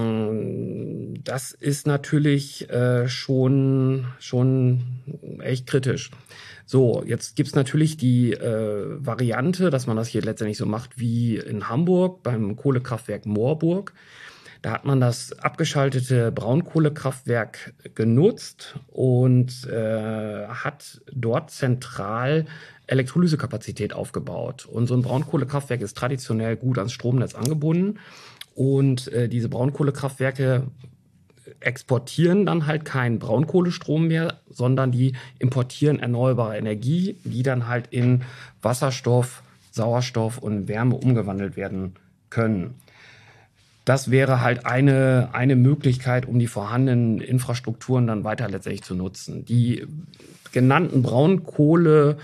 das 1.24 1.54
ist 1.54 1.88
natürlich 1.88 2.70
äh, 2.70 3.08
schon, 3.08 4.06
schon 4.20 5.40
echt 5.40 5.68
kritisch. 5.68 6.12
So, 6.66 7.04
jetzt 7.06 7.36
gibt's 7.36 7.56
natürlich 7.56 7.98
die 7.98 8.34
äh, 8.34 8.86
Variante, 9.00 9.70
dass 9.70 9.88
man 9.88 9.98
das 9.98 10.08
hier 10.08 10.22
letztendlich 10.22 10.58
so 10.58 10.66
macht 10.66 11.00
wie 11.00 11.38
in 11.38 11.70
Hamburg 11.70 12.24
beim 12.24 12.56
Kohlekraftwerk 12.56 13.26
Moorburg. 13.26 13.94
Da 14.62 14.72
hat 14.72 14.86
man 14.86 15.02
das 15.02 15.34
abgeschaltete 15.40 16.32
Braunkohlekraftwerk 16.32 17.74
genutzt 17.96 18.80
und 18.88 19.68
äh, 19.68 20.48
hat 20.48 21.02
dort 21.12 21.52
zentral 21.52 22.46
Elektrolysekapazität 22.88 23.94
aufgebaut. 23.94 24.66
Und 24.66 24.88
so 24.88 24.94
ein 24.94 25.02
Braunkohlekraftwerk 25.02 25.82
ist 25.82 25.98
traditionell 25.98 26.56
gut 26.56 26.78
ans 26.78 26.94
Stromnetz 26.94 27.36
angebunden. 27.36 28.00
Und 28.56 29.08
äh, 29.08 29.28
diese 29.28 29.50
Braunkohlekraftwerke 29.50 30.68
exportieren 31.60 32.46
dann 32.46 32.68
halt 32.68 32.86
keinen 32.86 33.20
Braunkohlestrom 33.20 34.08
mehr, 34.08 34.40
sondern 34.50 34.92
die 34.92 35.14
importieren 35.40 36.00
erneuerbare 36.00 36.58
Energie, 36.58 37.18
die 37.24 37.44
dann 37.44 37.68
halt 37.68 37.88
in 37.90 38.24
Wasserstoff, 38.62 39.44
Sauerstoff 39.72 40.38
und 40.38 40.68
Wärme 40.68 40.96
umgewandelt 40.96 41.58
werden 41.58 41.94
können. 42.30 42.76
Das 43.86 44.12
wäre 44.12 44.42
halt 44.42 44.66
eine, 44.66 45.30
eine 45.34 45.56
Möglichkeit, 45.56 46.26
um 46.26 46.40
die 46.40 46.48
vorhandenen 46.48 47.20
Infrastrukturen 47.20 48.08
dann 48.08 48.24
weiter 48.24 48.48
letztendlich 48.48 48.84
zu 48.84 48.96
nutzen. 48.96 49.44
Die 49.46 49.86
genannten 50.54 51.02
Braunkohle 51.02 52.18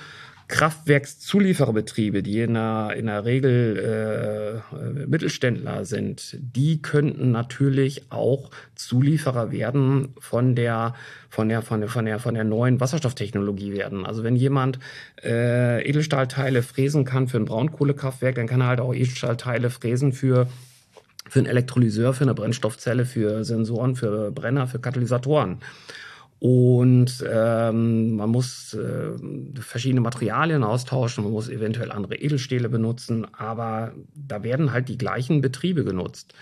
Kraftwerkszuliefererbetriebe, 0.49 2.23
die 2.23 2.41
in 2.41 2.55
der, 2.55 2.93
in 2.97 3.05
der 3.05 3.23
Regel 3.23 4.63
äh, 4.73 5.05
Mittelständler 5.05 5.85
sind, 5.85 6.37
die 6.39 6.81
könnten 6.81 7.31
natürlich 7.31 8.11
auch 8.11 8.49
Zulieferer 8.73 9.51
werden 9.51 10.15
von 10.19 10.55
der, 10.55 10.95
von 11.29 11.49
der, 11.49 11.61
von 11.61 11.81
der, 11.81 11.89
von 11.89 12.05
der, 12.05 12.19
von 12.19 12.33
der 12.33 12.43
neuen 12.43 12.79
Wasserstofftechnologie 12.79 13.73
werden. 13.73 14.07
Also 14.07 14.23
wenn 14.23 14.35
jemand 14.35 14.79
äh, 15.23 15.87
Edelstahlteile 15.87 16.63
fräsen 16.63 17.05
kann 17.05 17.27
für 17.27 17.37
ein 17.37 17.45
Braunkohlekraftwerk, 17.45 18.33
dann 18.35 18.47
kann 18.47 18.61
er 18.61 18.67
halt 18.67 18.81
auch 18.81 18.93
Edelstahlteile 18.93 19.69
fräsen 19.69 20.13
für 20.13 20.47
für 21.27 21.39
einen 21.39 21.47
Elektrolyseur, 21.47 22.15
für 22.15 22.23
eine 22.23 22.33
Brennstoffzelle, 22.33 23.05
für 23.05 23.43
Sensoren, 23.45 23.95
für 23.95 24.31
Brenner, 24.31 24.65
für 24.65 24.79
Katalysatoren. 24.79 25.59
Und 26.39 27.25
ähm, 27.29 28.15
man 28.15 28.29
muss 28.29 28.73
äh, 28.73 29.11
verschiedene 29.59 29.99
Materialien 29.99 30.63
austauschen, 30.63 31.25
man 31.25 31.33
muss 31.33 31.49
eventuell 31.49 31.91
andere 31.91 32.15
Edelstähle 32.15 32.69
benutzen, 32.69 33.27
aber 33.33 33.93
da 34.15 34.41
werden 34.41 34.71
halt 34.71 34.87
die 34.87 34.97
gleichen 34.97 35.41
Betriebe 35.41 35.83
genutzt. 35.83 36.33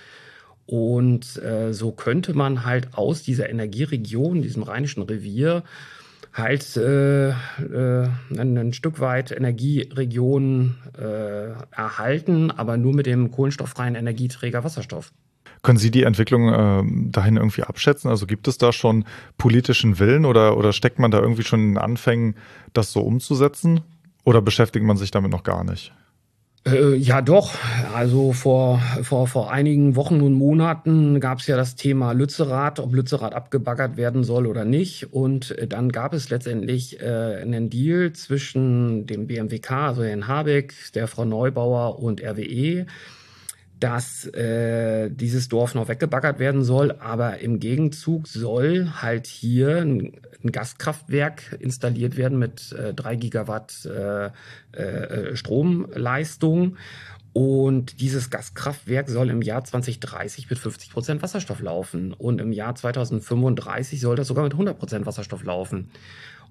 Und 0.67 1.41
äh, 1.41 1.73
so 1.73 1.91
könnte 1.93 2.33
man 2.35 2.63
halt 2.63 2.93
aus 2.93 3.23
dieser 3.23 3.49
Energieregion, 3.49 4.41
diesem 4.43 4.63
rheinischen 4.63 5.01
Revier, 5.01 5.63
halt 6.33 6.77
äh, 6.77 7.29
äh, 7.29 8.09
ein, 8.37 8.73
Stück 8.73 8.99
weit 8.99 9.31
Energieregionen 9.31 10.77
äh, 10.95 11.53
erhalten, 11.71 12.51
aber 12.51 12.77
nur 12.77 12.93
mit 12.93 13.07
dem 13.07 13.31
kohlenstofffreien 13.31 13.95
Energieträger 13.95 14.63
Wasserstoff. 14.63 15.11
Können 15.67 15.79
Sie 15.79 15.91
die 15.91 16.03
Entwicklung 16.03 16.47
äh, 16.47 17.11
dahin 17.11 17.35
irgendwie 17.35 17.63
abschätzen? 17.63 18.09
Also 18.09 18.25
gibt 18.25 18.47
es 18.47 18.57
da 18.57 18.71
schon 18.71 19.03
politischen 19.37 19.99
Willen 19.99 20.23
oder, 20.23 20.55
oder 20.55 20.71
steckt 20.71 20.97
man 20.97 21.11
da 21.11 21.19
irgendwie 21.19 21.43
schon 21.43 21.71
in 21.71 21.77
Anfängen, 21.77 22.35
das 22.71 22.93
so 22.93 23.01
umzusetzen? 23.01 23.81
Oder 24.23 24.41
beschäftigt 24.41 24.85
man 24.85 24.95
sich 24.95 25.11
damit 25.11 25.29
noch 25.29 25.43
gar 25.43 25.65
nicht? 25.65 25.91
Äh, 26.65 26.95
ja, 26.95 27.21
doch. 27.21 27.53
Also 27.93 28.31
vor, 28.31 28.79
vor, 29.01 29.27
vor 29.27 29.51
einigen 29.51 29.97
Wochen 29.97 30.21
und 30.21 30.35
Monaten 30.35 31.19
gab 31.19 31.39
es 31.39 31.47
ja 31.47 31.57
das 31.57 31.75
Thema 31.75 32.13
Lützerath, 32.13 32.79
ob 32.79 32.93
Lützerath 32.93 33.33
abgebaggert 33.33 33.97
werden 33.97 34.23
soll 34.23 34.47
oder 34.47 34.63
nicht. 34.63 35.11
Und 35.11 35.51
äh, 35.51 35.67
dann 35.67 35.91
gab 35.91 36.13
es 36.13 36.29
letztendlich 36.29 37.01
äh, 37.01 37.41
einen 37.41 37.69
Deal 37.69 38.13
zwischen 38.13 39.05
dem 39.05 39.27
BMWK, 39.27 39.71
also 39.71 40.03
Herrn 40.05 40.29
Habeck, 40.29 40.73
der 40.95 41.09
Frau 41.09 41.25
Neubauer 41.25 41.99
und 41.99 42.23
RWE 42.23 42.85
dass 43.79 44.25
äh, 44.27 45.09
dieses 45.09 45.49
Dorf 45.49 45.75
noch 45.75 45.87
weggebaggert 45.87 46.39
werden 46.39 46.63
soll, 46.63 46.93
aber 46.99 47.39
im 47.39 47.59
Gegenzug 47.59 48.27
soll 48.27 48.91
halt 49.01 49.27
hier 49.27 49.77
ein, 49.77 50.19
ein 50.43 50.51
Gaskraftwerk 50.51 51.57
installiert 51.59 52.17
werden 52.17 52.39
mit 52.39 52.71
äh, 52.71 52.93
3 52.93 53.15
Gigawatt 53.15 53.85
äh, 53.85 54.29
äh, 54.71 55.35
Stromleistung. 55.35 56.77
Und 57.33 58.01
dieses 58.01 58.31
Gaskraftwerk 58.31 59.09
soll 59.09 59.29
im 59.29 59.43
Jahr 59.43 59.63
2030 59.63 60.49
mit 60.49 60.57
50 60.57 60.89
Prozent 60.91 61.21
Wasserstoff 61.21 61.61
laufen. 61.61 62.13
Und 62.13 62.41
im 62.41 62.51
Jahr 62.51 62.73
2035 62.73 64.01
soll 64.01 64.15
das 64.15 64.27
sogar 64.27 64.43
mit 64.43 64.53
100 64.53 64.79
Prozent 64.79 65.05
Wasserstoff 65.05 65.43
laufen. 65.43 65.91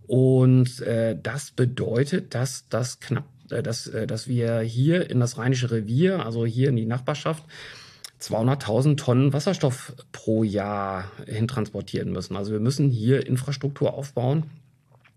Und 0.06 0.80
äh, 0.80 1.18
das 1.20 1.50
bedeutet, 1.50 2.34
dass 2.34 2.68
das 2.68 3.00
knapp 3.00 3.24
äh, 3.50 3.62
dass, 3.62 3.86
äh, 3.86 4.06
dass 4.06 4.28
wir 4.28 4.60
hier 4.60 5.10
in 5.10 5.20
das 5.20 5.38
Rheinische 5.38 5.70
Revier, 5.70 6.24
also 6.24 6.46
hier 6.46 6.68
in 6.68 6.76
die 6.76 6.86
Nachbarschaft, 6.86 7.44
200.000 8.20 8.96
Tonnen 8.96 9.32
Wasserstoff 9.32 9.94
pro 10.12 10.42
Jahr 10.42 11.10
hintransportieren 11.26 12.10
müssen. 12.12 12.36
Also 12.36 12.52
wir 12.52 12.60
müssen 12.60 12.88
hier 12.88 13.26
Infrastruktur 13.26 13.92
aufbauen, 13.92 14.44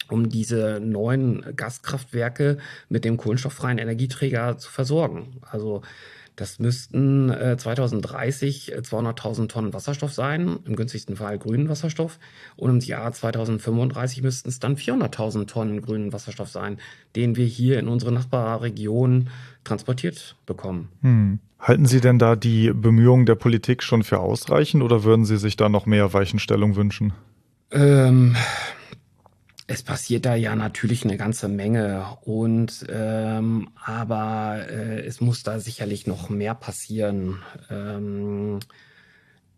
um 0.10 0.30
diese 0.30 0.82
neuen 0.82 1.56
Gaskraftwerke 1.56 2.58
mit 2.89 3.06
dem 3.06 3.15
kohlenstofffreien 3.15 3.78
Energieträger 3.78 4.58
zu 4.58 4.69
versorgen. 4.69 5.39
Also 5.49 5.82
das 6.39 6.60
müssten 6.60 7.30
äh, 7.30 7.58
2030 7.58 8.73
200.000 8.78 9.49
Tonnen 9.49 9.73
Wasserstoff 9.73 10.13
sein, 10.13 10.60
im 10.65 10.75
günstigsten 10.75 11.17
Fall 11.17 11.38
grünen 11.38 11.67
Wasserstoff. 11.67 12.17
Und 12.56 12.69
im 12.69 12.80
Jahr 12.80 13.12
2035 13.12 14.21
müssten 14.21 14.47
es 14.47 14.60
dann 14.60 14.75
400.000 14.75 15.47
Tonnen 15.47 15.82
grünen 15.82 16.13
Wasserstoff 16.13 16.49
sein, 16.49 16.78
den 17.15 17.36
wir 17.36 17.45
hier 17.45 17.80
in 17.80 17.88
unsere 17.89 18.12
Nachbarregion 18.12 19.30
transportiert 19.63 20.36
bekommen. 20.45 20.89
Hm. 21.02 21.39
Halten 21.60 21.86
Sie 21.86 21.99
denn 21.99 22.19
da 22.19 22.38
die 22.38 22.71
Bemühungen 22.71 23.25
der 23.25 23.36
Politik 23.36 23.84
schon 23.84 24.04
für 24.04 24.19
ausreichend 24.19 24.82
oder 24.82 25.04
würden 25.04 25.25
Sie 25.25 25.38
sich 25.38 25.58
da 25.58 25.67
noch 25.67 25.86
mehr 25.86 26.13
Weichenstellung 26.13 26.78
wünschen? 26.78 27.12
Ähm, 27.71 28.38
es 29.70 29.84
passiert 29.84 30.26
da 30.26 30.34
ja 30.34 30.56
natürlich 30.56 31.04
eine 31.04 31.16
ganze 31.16 31.48
Menge 31.48 32.18
und 32.22 32.88
ähm, 32.90 33.70
aber 33.86 34.66
äh, 34.68 35.06
es 35.06 35.22
muss 35.22 35.44
da 35.44 35.60
sicherlich 35.60 36.08
noch 36.08 36.30
mehr 36.30 36.56
passieren. 36.56 37.38
Ähm, 37.70 38.60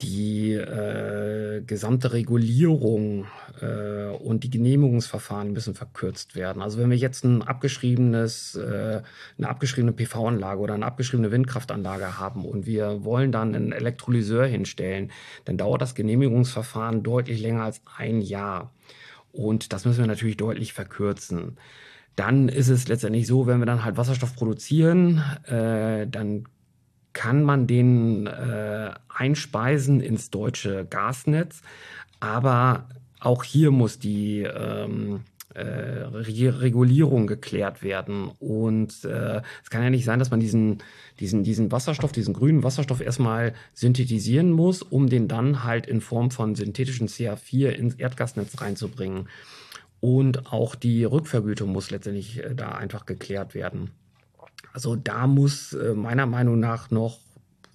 die 0.01 0.53
äh, 0.53 1.61
gesamte 1.61 2.11
Regulierung 2.11 3.27
äh, 3.61 4.07
und 4.07 4.43
die 4.43 4.49
Genehmigungsverfahren 4.49 5.53
müssen 5.53 5.75
verkürzt 5.75 6.35
werden. 6.35 6.63
Also 6.63 6.79
wenn 6.79 6.89
wir 6.89 6.97
jetzt 6.97 7.23
ein 7.23 7.43
abgeschriebenes, 7.43 8.55
äh, 8.55 9.03
eine 9.37 9.47
abgeschriebene 9.47 9.93
PV-Anlage 9.93 10.59
oder 10.59 10.73
eine 10.73 10.87
abgeschriebene 10.87 11.31
Windkraftanlage 11.31 12.17
haben 12.17 12.45
und 12.45 12.65
wir 12.65 13.03
wollen 13.03 13.31
dann 13.31 13.53
einen 13.53 13.71
Elektrolyseur 13.73 14.47
hinstellen, 14.47 15.11
dann 15.45 15.57
dauert 15.57 15.83
das 15.83 15.93
Genehmigungsverfahren 15.93 17.03
deutlich 17.03 17.39
länger 17.39 17.63
als 17.63 17.81
ein 17.95 18.21
Jahr. 18.21 18.71
Und 19.31 19.73
das 19.73 19.85
müssen 19.85 19.99
wir 19.99 20.07
natürlich 20.07 20.37
deutlich 20.37 20.73
verkürzen. 20.73 21.57
Dann 22.15 22.49
ist 22.49 22.67
es 22.67 22.87
letztendlich 22.87 23.27
so, 23.27 23.47
wenn 23.47 23.59
wir 23.59 23.65
dann 23.65 23.85
halt 23.85 23.97
Wasserstoff 23.97 24.35
produzieren, 24.35 25.23
äh, 25.45 26.07
dann 26.07 26.45
kann 27.13 27.43
man 27.43 27.67
den 27.67 28.27
äh, 28.27 28.91
einspeisen 29.09 30.01
ins 30.01 30.29
deutsche 30.29 30.85
Gasnetz. 30.85 31.61
Aber 32.19 32.89
auch 33.19 33.43
hier 33.43 33.71
muss 33.71 33.99
die 33.99 34.41
ähm, 34.41 35.15
äh, 35.15 35.40
Regulierung 35.55 37.27
geklärt 37.27 37.83
werden. 37.83 38.31
Und 38.39 39.03
äh, 39.03 39.41
es 39.63 39.69
kann 39.69 39.83
ja 39.83 39.89
nicht 39.89 40.05
sein, 40.05 40.19
dass 40.19 40.31
man 40.31 40.39
diesen, 40.39 40.79
diesen, 41.19 41.43
diesen 41.43 41.71
Wasserstoff, 41.71 42.11
diesen 42.11 42.33
grünen 42.33 42.63
Wasserstoff 42.63 43.01
erstmal 43.01 43.53
synthetisieren 43.73 44.51
muss, 44.51 44.81
um 44.81 45.09
den 45.09 45.27
dann 45.27 45.63
halt 45.63 45.87
in 45.87 46.01
Form 46.01 46.31
von 46.31 46.55
synthetischen 46.55 47.07
CH4 47.07 47.69
ins 47.69 47.95
Erdgasnetz 47.95 48.61
reinzubringen. 48.61 49.27
Und 49.99 50.51
auch 50.51 50.75
die 50.75 51.03
Rückvergütung 51.03 51.71
muss 51.71 51.91
letztendlich 51.91 52.43
äh, 52.43 52.55
da 52.55 52.69
einfach 52.69 53.05
geklärt 53.05 53.53
werden. 53.53 53.91
Also 54.73 54.95
da 54.95 55.27
muss 55.27 55.73
äh, 55.73 55.93
meiner 55.93 56.25
Meinung 56.25 56.59
nach 56.59 56.91
noch 56.91 57.19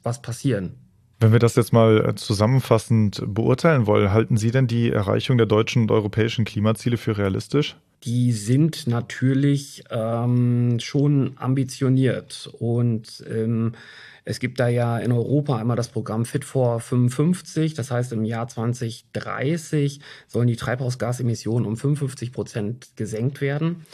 was 0.02 0.22
passieren. 0.22 0.74
Wenn 1.18 1.32
wir 1.32 1.38
das 1.38 1.56
jetzt 1.56 1.72
mal 1.72 2.04
äh, 2.04 2.14
zusammenfassend 2.14 3.22
beurteilen 3.26 3.86
wollen, 3.86 4.12
halten 4.12 4.36
Sie 4.36 4.50
denn 4.50 4.66
die 4.66 4.90
Erreichung 4.90 5.38
der 5.38 5.46
deutschen 5.46 5.82
und 5.82 5.90
europäischen 5.90 6.44
Klimaziele 6.44 6.98
für 6.98 7.16
realistisch? 7.16 7.76
Die 8.04 8.32
sind 8.32 8.86
natürlich 8.86 9.84
ähm, 9.90 10.78
schon 10.78 11.32
ambitioniert 11.36 12.50
und 12.58 13.24
ähm, 13.28 13.72
es 14.28 14.40
gibt 14.40 14.60
da 14.60 14.68
ja 14.68 14.98
in 14.98 15.12
Europa 15.12 15.56
einmal 15.56 15.76
das 15.76 15.88
Programm 15.88 16.24
Fit 16.24 16.44
for 16.44 16.80
55. 16.80 17.74
Das 17.74 17.90
heißt, 17.90 18.12
im 18.12 18.24
Jahr 18.24 18.48
2030 18.48 20.00
sollen 20.26 20.48
die 20.48 20.56
Treibhausgasemissionen 20.56 21.66
um 21.66 21.76
55 21.76 22.32
Prozent 22.32 22.88
gesenkt 22.96 23.40
werden. 23.40 23.86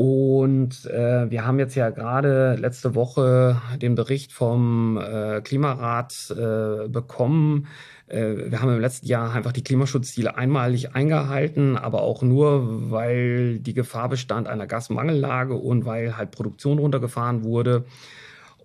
Und 0.00 0.86
äh, 0.86 1.30
wir 1.30 1.46
haben 1.46 1.58
jetzt 1.58 1.74
ja 1.74 1.90
gerade 1.90 2.54
letzte 2.54 2.94
Woche 2.94 3.60
den 3.82 3.96
Bericht 3.96 4.32
vom 4.32 4.96
äh, 4.96 5.42
Klimarat 5.42 6.30
äh, 6.30 6.88
bekommen. 6.88 7.66
Äh, 8.06 8.50
wir 8.50 8.62
haben 8.62 8.72
im 8.72 8.80
letzten 8.80 9.08
Jahr 9.08 9.34
einfach 9.34 9.52
die 9.52 9.62
Klimaschutzziele 9.62 10.38
einmalig 10.38 10.94
eingehalten, 10.94 11.76
aber 11.76 12.00
auch 12.00 12.22
nur, 12.22 12.90
weil 12.90 13.58
die 13.58 13.74
Gefahr 13.74 14.08
bestand 14.08 14.48
einer 14.48 14.66
Gasmangellage 14.66 15.54
und 15.54 15.84
weil 15.84 16.16
halt 16.16 16.30
Produktion 16.30 16.78
runtergefahren 16.78 17.44
wurde. 17.44 17.84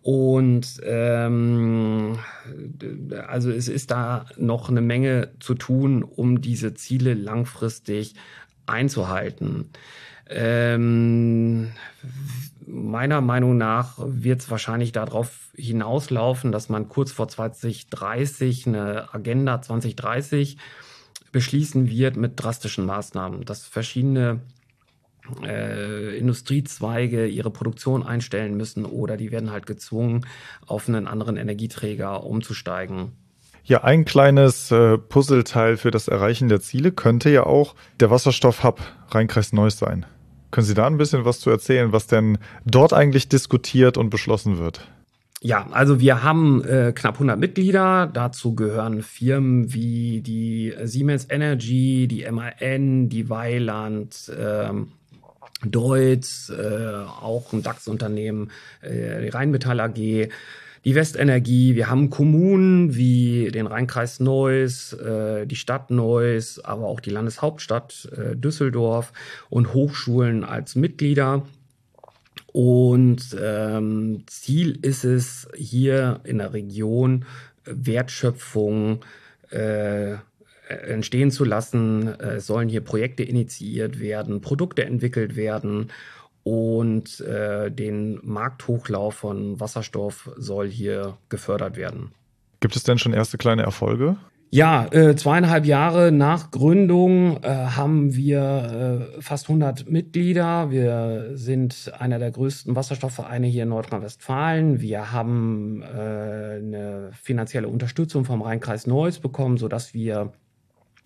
Und 0.03 0.79
ähm, 0.85 2.17
also 3.27 3.51
es 3.51 3.67
ist 3.67 3.91
da 3.91 4.25
noch 4.37 4.69
eine 4.69 4.79
Menge 4.79 5.31
zu 5.41 5.55
tun, 5.55 6.01
um 6.01 6.39
diese 6.39 6.75
Ziele 6.75 7.13
langfristig 7.13 8.15
einzuhalten. 8.67 9.71
Ähm, 10.27 11.71
meiner 12.65 13.21
Meinung 13.21 13.57
nach 13.57 13.95
wird 13.97 14.41
es 14.41 14.49
wahrscheinlich 14.49 14.91
darauf 14.91 15.49
hinauslaufen, 15.55 16.51
dass 16.51 16.69
man 16.69 16.89
kurz 16.89 17.11
vor 17.11 17.27
2030 17.27 18.67
eine 18.67 19.13
Agenda 19.13 19.61
2030 19.61 20.57
beschließen 21.31 21.89
wird 21.89 22.15
mit 22.15 22.33
drastischen 22.35 22.85
Maßnahmen, 22.85 23.45
dass 23.45 23.65
verschiedene 23.65 24.41
äh, 25.43 26.17
Industriezweige 26.17 27.27
ihre 27.27 27.51
Produktion 27.51 28.03
einstellen 28.03 28.55
müssen 28.55 28.85
oder 28.85 29.17
die 29.17 29.31
werden 29.31 29.51
halt 29.51 29.65
gezwungen, 29.65 30.25
auf 30.65 30.87
einen 30.87 31.07
anderen 31.07 31.37
Energieträger 31.37 32.23
umzusteigen. 32.23 33.11
Ja, 33.63 33.83
ein 33.83 34.05
kleines 34.05 34.71
äh, 34.71 34.97
Puzzleteil 34.97 35.77
für 35.77 35.89
das 35.89 36.07
Erreichen 36.07 36.49
der 36.49 36.61
Ziele 36.61 36.91
könnte 36.91 37.31
ja 37.31 37.45
auch 37.45 37.73
der 37.99 38.11
Wasserstoffhub 38.11 38.79
Rheinkreis 39.09 39.53
Neuss 39.53 39.79
sein. 39.79 40.05
Können 40.55 40.67
Sie 40.67 40.73
da 40.73 40.87
ein 40.87 40.95
bisschen 40.95 41.25
was 41.25 41.41
zu 41.41 41.49
erzählen, 41.49 41.91
was 41.91 42.07
denn 42.07 42.37
dort 42.63 42.93
eigentlich 42.93 43.27
diskutiert 43.27 43.97
und 43.97 44.09
beschlossen 44.09 44.57
wird? 44.57 44.87
Ja, 45.41 45.67
also 45.71 45.99
wir 45.99 46.23
haben 46.23 46.63
äh, 46.63 46.93
knapp 46.95 47.15
100 47.15 47.37
Mitglieder. 47.37 48.07
Dazu 48.07 48.55
gehören 48.55 49.03
Firmen 49.03 49.73
wie 49.73 50.21
die 50.21 50.73
Siemens 50.85 51.27
Energy, 51.29 52.07
die 52.07 52.25
MAN, 52.31 53.09
die 53.09 53.29
Weiland, 53.29 54.31
ähm, 54.39 54.93
Deutz, 55.65 56.49
äh, 56.49 57.03
auch 57.03 57.51
ein 57.51 57.61
DAX-Unternehmen, 57.61 58.49
äh, 58.79 59.23
die 59.23 59.27
Rheinmetall 59.27 59.81
AG 59.81 60.29
die 60.85 60.93
Westenergie, 60.93 61.75
wir 61.75 61.89
haben 61.89 62.11
Kommunen 62.11 62.95
wie 62.95 63.49
den 63.51 63.65
Rheinkreis 63.65 64.19
Neuss, 64.19 64.93
äh, 64.93 65.47
die 65.47 65.55
Stadt 65.55 65.89
Neuss, 65.89 66.63
aber 66.63 66.85
auch 66.85 66.99
die 66.99 67.09
Landeshauptstadt 67.09 68.07
äh, 68.15 68.35
Düsseldorf 68.35 69.11
und 69.49 69.73
Hochschulen 69.73 70.43
als 70.43 70.75
Mitglieder. 70.75 71.41
Und 72.53 73.35
ähm, 73.41 74.23
Ziel 74.27 74.77
ist 74.83 75.03
es 75.03 75.47
hier 75.55 76.21
in 76.23 76.37
der 76.37 76.53
Region 76.53 77.25
Wertschöpfung 77.65 79.03
äh, 79.49 80.13
entstehen 80.69 81.31
zu 81.31 81.45
lassen. 81.45 82.07
Es 82.07 82.45
sollen 82.45 82.69
hier 82.69 82.81
Projekte 82.81 83.23
initiiert 83.23 83.99
werden, 83.99 84.41
Produkte 84.41 84.85
entwickelt 84.85 85.35
werden 85.35 85.89
und 86.45 87.21
äh, 87.21 87.71
den 87.71 88.19
Markthochlauf 88.21 89.15
von 89.15 89.59
Wasserstoff 89.59 90.29
soll 90.37 90.69
hier 90.69 91.17
gefördert 91.27 91.75
werden. 91.75 92.11
Gibt 92.59 92.75
es 92.75 92.83
denn 92.83 92.99
schon 92.99 93.13
erste 93.13 93.39
kleine 93.39 93.63
Erfolge? 93.63 94.17
Ja, 94.51 94.85
äh, 94.91 95.15
zweieinhalb 95.15 95.65
Jahre 95.65 96.11
nach 96.11 96.51
Gründung 96.51 97.43
äh, 97.43 97.49
haben 97.49 98.15
wir 98.15 99.09
äh, 99.17 99.21
fast 99.21 99.49
100 99.49 99.89
Mitglieder. 99.89 100.69
Wir 100.69 101.31
sind 101.33 101.91
einer 101.97 102.19
der 102.19 102.29
größten 102.29 102.75
Wasserstoffvereine 102.75 103.47
hier 103.47 103.63
in 103.63 103.69
Nordrhein-Westfalen. 103.69 104.79
Wir 104.79 105.11
haben 105.11 105.81
äh, 105.81 105.85
eine 105.87 107.09
finanzielle 107.21 107.67
Unterstützung 107.67 108.23
vom 108.23 108.43
Rheinkreis 108.43 108.85
Neuss 108.85 109.19
bekommen, 109.19 109.57
sodass 109.57 109.95
wir 109.95 110.31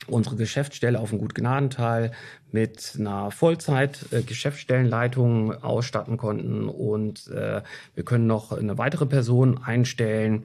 unsere 0.07 0.35
Geschäftsstelle 0.35 0.99
auf 0.99 1.09
dem 1.09 1.19
Gut 1.19 1.35
Gnadental 1.35 2.11
mit 2.51 2.95
einer 2.97 3.31
Vollzeit-Geschäftsstellenleitung 3.31 5.63
ausstatten 5.63 6.17
konnten 6.17 6.67
und 6.67 7.27
äh, 7.27 7.61
wir 7.95 8.05
können 8.05 8.27
noch 8.27 8.51
eine 8.51 8.77
weitere 8.77 9.05
Person 9.05 9.63
einstellen 9.63 10.43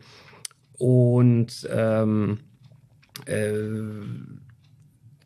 und 0.76 1.68
ähm, 1.70 2.40
äh, 3.26 3.52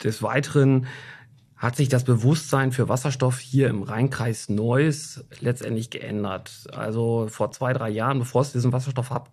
des 0.02 0.22
Weiteren 0.22 0.86
hat 1.56 1.74
sich 1.74 1.88
das 1.88 2.04
Bewusstsein 2.04 2.70
für 2.70 2.88
Wasserstoff 2.88 3.40
hier 3.40 3.68
im 3.68 3.82
Rheinkreis 3.82 4.48
Neuss 4.48 5.24
letztendlich 5.40 5.90
geändert. 5.90 6.68
Also 6.72 7.26
vor 7.28 7.50
zwei, 7.50 7.72
drei 7.72 7.90
Jahren, 7.90 8.20
bevor 8.20 8.42
es 8.42 8.52
diesen 8.52 8.72
Wasserstoffhub 8.72 9.32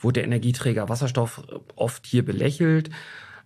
wurde 0.00 0.14
der 0.14 0.24
Energieträger 0.24 0.88
Wasserstoff 0.88 1.42
oft 1.76 2.06
hier 2.06 2.24
belächelt. 2.24 2.90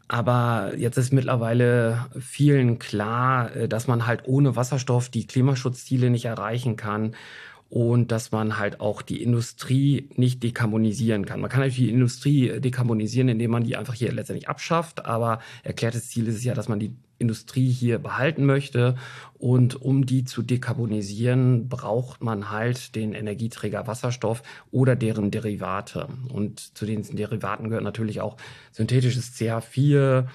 Aber 0.09 0.73
jetzt 0.77 0.97
ist 0.97 1.13
mittlerweile 1.13 2.07
vielen 2.19 2.79
klar, 2.79 3.55
äh, 3.55 3.69
dass 3.69 3.87
man 3.87 4.07
halt 4.07 4.23
ohne 4.25 4.57
Wasserstoff 4.57 5.11
die 5.11 5.27
Klimaschutzziele 5.27 6.11
nicht 6.11 6.25
erreichen 6.25 6.77
kann 6.77 7.15
und 7.71 8.13
dass 8.13 8.33
man 8.33 8.59
halt 8.59 8.81
auch 8.81 9.03
die 9.03 9.23
Industrie 9.23 10.09
nicht 10.17 10.43
dekarbonisieren 10.43 11.27
kann. 11.27 11.41
Man 11.41 11.51
kann 11.51 11.61
natürlich 11.61 11.89
die 11.89 11.91
Industrie 11.91 12.61
dekarbonisieren, 12.61 13.29
indem 13.29 13.51
man 13.51 13.65
die 13.65 13.77
einfach 13.77 13.95
hier 13.95 14.11
letztendlich 14.13 14.49
abschafft, 14.49 15.05
aber 15.05 15.41
erklärtes 15.65 16.09
Ziel 16.09 16.29
ist 16.29 16.37
es 16.37 16.45
ja, 16.45 16.55
dass 16.55 16.69
man 16.69 16.81
die 16.81 16.95
Industrie 17.19 17.71
hier 17.71 17.99
behalten 17.99 18.47
möchte. 18.47 18.95
Und 19.39 19.81
um 19.83 20.07
die 20.07 20.25
zu 20.25 20.43
dekarbonisieren, 20.43 21.69
braucht 21.69 22.23
man 22.23 22.51
halt 22.51 22.95
den 22.95 23.13
Energieträger 23.13 23.87
Wasserstoff 23.87 24.43
oder 24.71 24.97
deren 24.97 25.31
Derivate. 25.31 26.09
Und 26.33 26.77
zu 26.77 26.87
den 26.87 27.03
Derivaten 27.03 27.69
gehört 27.69 27.85
natürlich 27.85 28.21
auch 28.21 28.37
synthetisches 28.73 29.35
CH4, 29.35 30.27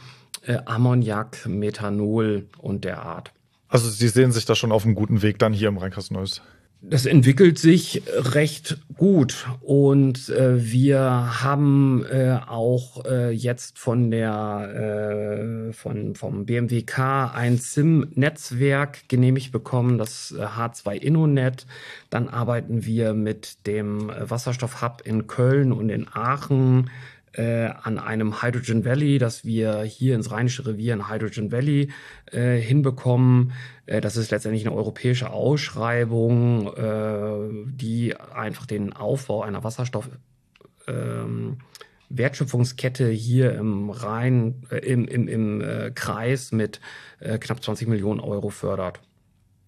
äh, 0.45 0.57
Ammoniak, 0.65 1.45
Methanol 1.47 2.47
und 2.57 2.83
der 2.83 3.01
Art. 3.03 3.31
Also 3.69 3.89
Sie 3.89 4.09
sehen 4.09 4.31
sich 4.31 4.45
da 4.45 4.53
schon 4.53 4.71
auf 4.71 4.85
einem 4.85 4.93
guten 4.93 5.21
Weg 5.21 5.39
dann 5.39 5.53
hier 5.53 5.69
im 5.69 5.77
Rheinkasteneues 5.77 6.41
das 6.85 7.05
entwickelt 7.05 7.57
sich 7.57 8.03
recht 8.13 8.77
gut 8.97 9.47
und 9.61 10.27
äh, 10.27 10.61
wir 10.71 10.99
haben 11.41 12.05
äh, 12.11 12.39
auch 12.45 13.05
äh, 13.05 13.31
jetzt 13.31 13.79
von 13.79 14.11
der 14.11 15.69
äh, 15.69 15.73
von 15.73 16.15
vom 16.15 16.45
BMWK 16.45 17.31
ein 17.33 17.57
SIM-Netzwerk 17.57 19.07
genehmigt 19.07 19.53
bekommen, 19.53 19.97
das 19.97 20.35
H2 20.37 20.91
äh, 20.91 20.97
InnoNet. 20.97 21.65
Dann 22.09 22.27
arbeiten 22.27 22.85
wir 22.85 23.13
mit 23.13 23.65
dem 23.65 24.09
Wasserstoff-Hub 24.09 25.03
in 25.05 25.27
Köln 25.27 25.71
und 25.71 25.89
in 25.89 26.07
Aachen 26.11 26.89
äh, 27.33 27.65
an 27.65 27.99
einem 27.99 28.41
Hydrogen 28.41 28.85
Valley, 28.85 29.17
dass 29.17 29.43
wir 29.43 29.81
hier 29.83 30.15
ins 30.15 30.31
Rheinische 30.31 30.65
Revier 30.65 30.93
ein 30.93 31.09
Hydrogen 31.09 31.51
Valley 31.51 31.89
äh, 32.31 32.57
hinbekommen. 32.57 33.53
Äh, 33.85 34.01
das 34.01 34.17
ist 34.17 34.31
letztendlich 34.31 34.65
eine 34.65 34.75
europäische 34.75 35.31
Ausschreibung, 35.31 36.67
äh, 36.75 37.71
die 37.71 38.15
einfach 38.15 38.65
den 38.65 38.93
Aufbau 38.93 39.41
einer 39.41 39.63
Wasserstoff 39.63 40.09
ähm, 40.87 41.57
Wertschöpfungskette 42.09 43.09
hier 43.09 43.53
im 43.55 43.89
Rhein, 43.89 44.63
äh, 44.69 44.77
im, 44.77 45.07
im, 45.07 45.27
im 45.27 45.61
äh, 45.61 45.91
Kreis 45.91 46.51
mit 46.51 46.79
äh, 47.19 47.37
knapp 47.39 47.63
20 47.63 47.87
Millionen 47.87 48.19
Euro 48.19 48.49
fördert. 48.49 48.99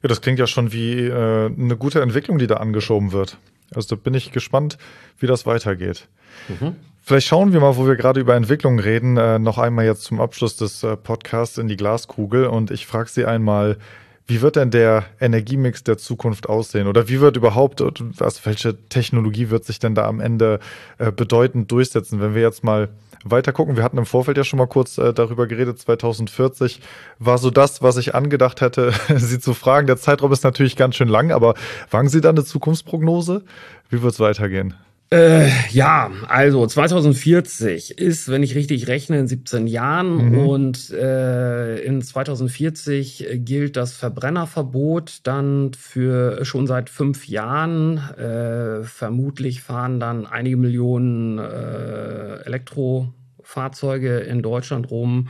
Ja, 0.03 0.09
das 0.09 0.21
klingt 0.21 0.37
ja 0.37 0.45
schon 0.45 0.71
wie 0.71 1.07
äh, 1.07 1.45
eine 1.45 1.77
gute 1.77 2.01
Entwicklung, 2.01 2.37
die 2.37 2.47
da 2.47 2.57
angeschoben 2.57 3.11
wird. 3.11 3.39
Also 3.73 3.95
da 3.95 4.01
bin 4.01 4.13
ich 4.13 4.31
gespannt, 4.31 4.77
wie 5.17 5.25
das 5.25 5.47
weitergeht. 5.47 6.07
Mhm. 6.47 6.75
Vielleicht 7.07 7.27
schauen 7.27 7.53
wir 7.53 7.59
mal, 7.59 7.77
wo 7.77 7.85
wir 7.85 7.97
gerade 7.97 8.19
über 8.19 8.33
Entwicklung 8.33 8.79
reden, 8.79 9.15
äh, 9.17 9.37
noch 9.37 9.59
einmal 9.59 9.85
jetzt 9.85 10.05
zum 10.05 10.19
Abschluss 10.19 10.55
des 10.55 10.81
äh, 10.81 10.97
Podcasts 10.97 11.59
in 11.59 11.67
die 11.67 11.77
Glaskugel. 11.77 12.47
Und 12.47 12.71
ich 12.71 12.87
frage 12.87 13.07
Sie 13.09 13.25
einmal, 13.25 13.77
wie 14.25 14.41
wird 14.41 14.55
denn 14.55 14.71
der 14.71 15.03
Energiemix 15.19 15.83
der 15.83 15.99
Zukunft 15.99 16.49
aussehen? 16.49 16.87
Oder 16.87 17.07
wie 17.07 17.21
wird 17.21 17.37
überhaupt, 17.37 17.79
also 17.79 18.39
welche 18.45 18.75
Technologie 18.89 19.51
wird 19.51 19.65
sich 19.65 19.77
denn 19.77 19.93
da 19.93 20.07
am 20.07 20.19
Ende 20.19 20.59
äh, 20.97 21.11
bedeutend 21.11 21.71
durchsetzen? 21.71 22.21
Wenn 22.21 22.33
wir 22.33 22.41
jetzt 22.41 22.63
mal 22.63 22.89
weiter 23.23 23.53
gucken, 23.53 23.75
wir 23.75 23.83
hatten 23.83 23.99
im 23.99 24.07
Vorfeld 24.07 24.37
ja 24.37 24.43
schon 24.43 24.57
mal 24.57 24.65
kurz 24.65 24.97
äh, 24.97 25.13
darüber 25.13 25.45
geredet, 25.45 25.77
2040 25.77 26.81
war 27.19 27.37
so 27.37 27.51
das, 27.51 27.83
was 27.83 27.97
ich 27.97 28.15
angedacht 28.15 28.61
hätte, 28.61 28.93
Sie 29.15 29.39
zu 29.39 29.53
fragen. 29.53 29.85
Der 29.85 29.97
Zeitraum 29.97 30.31
ist 30.31 30.43
natürlich 30.43 30.75
ganz 30.75 30.95
schön 30.95 31.09
lang, 31.09 31.31
aber 31.31 31.53
wagen 31.91 32.09
Sie 32.09 32.21
da 32.21 32.29
eine 32.29 32.43
Zukunftsprognose? 32.43 33.43
Wie 33.91 34.01
wird 34.01 34.13
es 34.13 34.19
weitergehen? 34.19 34.73
Äh, 35.11 35.49
ja, 35.69 36.09
also 36.27 36.65
2040 36.65 37.99
ist, 37.99 38.27
wenn 38.29 38.41
ich 38.41 38.55
richtig 38.55 38.87
rechne, 38.87 39.19
in 39.19 39.27
17 39.27 39.67
Jahren 39.67 40.31
mhm. 40.31 40.39
und 40.39 40.89
äh, 40.89 41.77
in 41.83 42.01
2040 42.01 43.27
gilt 43.35 43.77
das 43.77 43.93
Verbrennerverbot 43.93 45.19
dann 45.23 45.71
für 45.77 46.43
schon 46.43 46.65
seit 46.65 46.89
fünf 46.89 47.27
Jahren. 47.27 47.97
Äh, 48.17 48.83
vermutlich 48.83 49.61
fahren 49.61 49.99
dann 49.99 50.25
einige 50.25 50.57
Millionen 50.57 51.37
äh, 51.37 52.37
Elektrofahrzeuge 52.45 54.17
in 54.19 54.41
Deutschland 54.41 54.89
rum. 54.89 55.29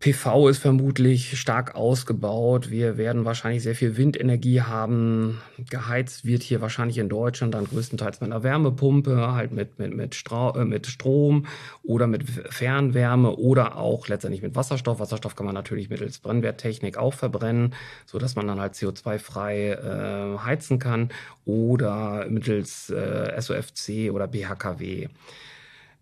PV 0.00 0.48
ist 0.48 0.60
vermutlich 0.60 1.38
stark 1.38 1.74
ausgebaut. 1.74 2.70
Wir 2.70 2.96
werden 2.96 3.26
wahrscheinlich 3.26 3.62
sehr 3.62 3.74
viel 3.74 3.98
Windenergie 3.98 4.62
haben. 4.62 5.42
Geheizt 5.68 6.24
wird 6.24 6.42
hier 6.42 6.62
wahrscheinlich 6.62 6.96
in 6.96 7.10
Deutschland 7.10 7.52
dann 7.52 7.66
größtenteils 7.66 8.22
mit 8.22 8.32
einer 8.32 8.42
Wärmepumpe, 8.42 9.34
halt 9.34 9.52
mit, 9.52 9.78
mit, 9.78 9.94
mit, 9.94 10.24
äh, 10.30 10.64
mit 10.64 10.86
Strom 10.86 11.44
oder 11.82 12.06
mit 12.06 12.24
Fernwärme 12.24 13.36
oder 13.36 13.76
auch 13.76 14.08
letztendlich 14.08 14.40
mit 14.40 14.56
Wasserstoff. 14.56 15.00
Wasserstoff 15.00 15.36
kann 15.36 15.44
man 15.44 15.54
natürlich 15.54 15.90
mittels 15.90 16.18
Brennwerttechnik 16.18 16.96
auch 16.96 17.12
verbrennen, 17.12 17.74
so 18.06 18.18
dass 18.18 18.36
man 18.36 18.46
dann 18.46 18.58
halt 18.58 18.72
CO2-frei 18.72 19.72
äh, 19.72 20.38
heizen 20.38 20.78
kann 20.78 21.10
oder 21.44 22.24
mittels 22.30 22.88
äh, 22.88 23.38
SOFC 23.38 24.10
oder 24.10 24.26
BHKW 24.28 25.08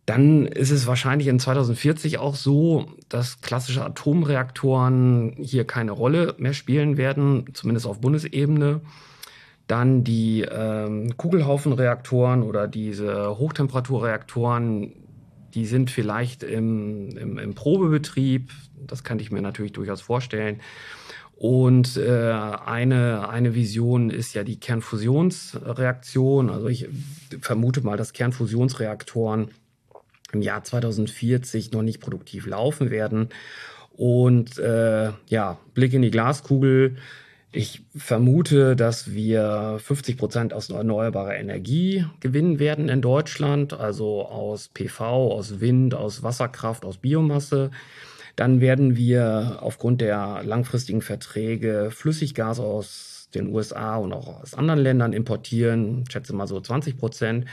dann 0.09 0.47
ist 0.47 0.71
es 0.71 0.87
wahrscheinlich 0.87 1.29
in 1.29 1.39
2040 1.39 2.17
auch 2.17 2.35
so, 2.35 2.87
dass 3.11 3.43
klassische 3.43 3.85
Atomreaktoren 3.85 5.37
hier 5.39 5.67
keine 5.67 5.93
Rolle 5.93 6.35
mehr 6.39 6.55
spielen 6.55 6.97
werden, 6.97 7.45
zumindest 7.53 7.87
auf 7.87 8.01
Bundesebene. 8.01 8.81
Dann 9.67 10.05
die 10.05 10.47
ähm, 10.51 11.15
Kugelhaufenreaktoren 11.19 12.43
oder 12.43 12.69
diese 12.69 13.37
Hochtemperaturreaktoren, 13.37 14.95
die 15.53 15.67
sind 15.67 15.91
vielleicht 15.91 16.43
im, 16.43 17.11
im, 17.11 17.37
im, 17.37 17.55
Probebetrieb. 17.55 18.51
Das 18.87 19.05
kann 19.05 19.19
ich 19.19 19.31
mir 19.31 19.43
natürlich 19.43 19.73
durchaus 19.73 20.01
vorstellen. 20.01 20.63
Und 21.37 21.99
äh, 21.99 22.33
eine, 22.33 23.29
eine 23.29 23.55
Vision 23.55 24.09
ist 24.09 24.33
ja 24.33 24.43
die 24.43 24.59
Kernfusionsreaktion. 24.59 26.49
Also 26.49 26.69
ich 26.69 26.89
vermute 27.43 27.83
mal, 27.83 27.99
dass 27.99 28.15
Kernfusionsreaktoren 28.15 29.51
im 30.33 30.43
Jahr 30.43 30.63
2040 30.63 31.73
noch 31.73 31.83
nicht 31.83 32.01
produktiv 32.01 32.47
laufen 32.47 32.91
werden. 32.91 33.29
Und 33.97 34.59
äh, 34.59 35.11
ja, 35.27 35.59
Blick 35.75 35.93
in 35.93 36.03
die 36.03 36.11
Glaskugel. 36.11 36.97
Ich 37.51 37.83
vermute, 37.97 38.77
dass 38.77 39.13
wir 39.13 39.81
50 39.83 40.19
Prozent 40.19 40.53
aus 40.53 40.69
erneuerbarer 40.69 41.37
Energie 41.37 42.05
gewinnen 42.21 42.59
werden 42.59 42.91
in 42.91 43.01
Deutschland, 43.01 43.73
also 43.73 44.27
aus 44.27 44.69
PV, 44.69 45.33
aus 45.33 45.61
Wind, 45.61 45.95
aus 45.95 46.23
Wasserkraft, 46.23 46.85
aus 46.85 46.99
Biomasse. 46.99 47.71
Dann 48.37 48.61
werden 48.61 48.97
wir 48.97 49.59
aufgrund 49.63 50.01
der 50.03 50.43
langfristigen 50.45 51.01
Verträge 51.01 51.91
Flüssiggas 51.91 52.61
aus 52.61 53.29
den 53.35 53.53
USA 53.53 53.97
und 53.97 54.13
auch 54.13 54.43
aus 54.43 54.55
anderen 54.55 54.81
Ländern 54.81 55.13
importieren, 55.13 56.05
ich 56.07 56.13
schätze 56.13 56.35
mal 56.35 56.47
so 56.47 56.61
20 56.61 56.99
Prozent. 56.99 57.47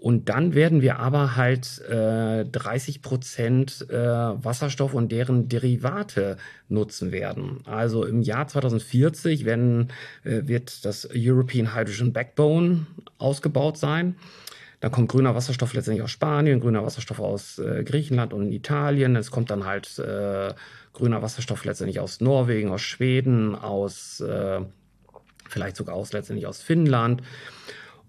Und 0.00 0.28
dann 0.28 0.54
werden 0.54 0.80
wir 0.80 1.00
aber 1.00 1.34
halt 1.34 1.80
äh, 1.88 2.44
30 2.44 3.02
Prozent 3.02 3.86
äh, 3.90 3.96
Wasserstoff 3.96 4.94
und 4.94 5.10
deren 5.10 5.48
Derivate 5.48 6.36
nutzen 6.68 7.10
werden. 7.10 7.62
Also 7.64 8.04
im 8.04 8.22
Jahr 8.22 8.46
2040 8.46 9.44
werden, 9.44 9.88
äh, 10.22 10.42
wird 10.44 10.84
das 10.84 11.08
European 11.12 11.74
Hydrogen 11.74 12.12
Backbone 12.12 12.86
ausgebaut 13.18 13.76
sein. 13.76 14.14
Dann 14.78 14.92
kommt 14.92 15.08
grüner 15.08 15.34
Wasserstoff 15.34 15.74
letztendlich 15.74 16.04
aus 16.04 16.12
Spanien, 16.12 16.60
grüner 16.60 16.84
Wasserstoff 16.84 17.18
aus 17.18 17.58
äh, 17.58 17.82
Griechenland 17.82 18.32
und 18.32 18.52
Italien. 18.52 19.16
Es 19.16 19.32
kommt 19.32 19.50
dann 19.50 19.66
halt 19.66 19.98
äh, 19.98 20.54
grüner 20.92 21.22
Wasserstoff 21.22 21.64
letztendlich 21.64 21.98
aus 21.98 22.20
Norwegen, 22.20 22.70
aus 22.70 22.82
Schweden, 22.82 23.56
aus 23.56 24.20
äh, 24.20 24.60
vielleicht 25.48 25.76
sogar 25.76 25.96
aus 25.96 26.12
letztendlich 26.12 26.46
aus 26.46 26.62
Finnland. 26.62 27.22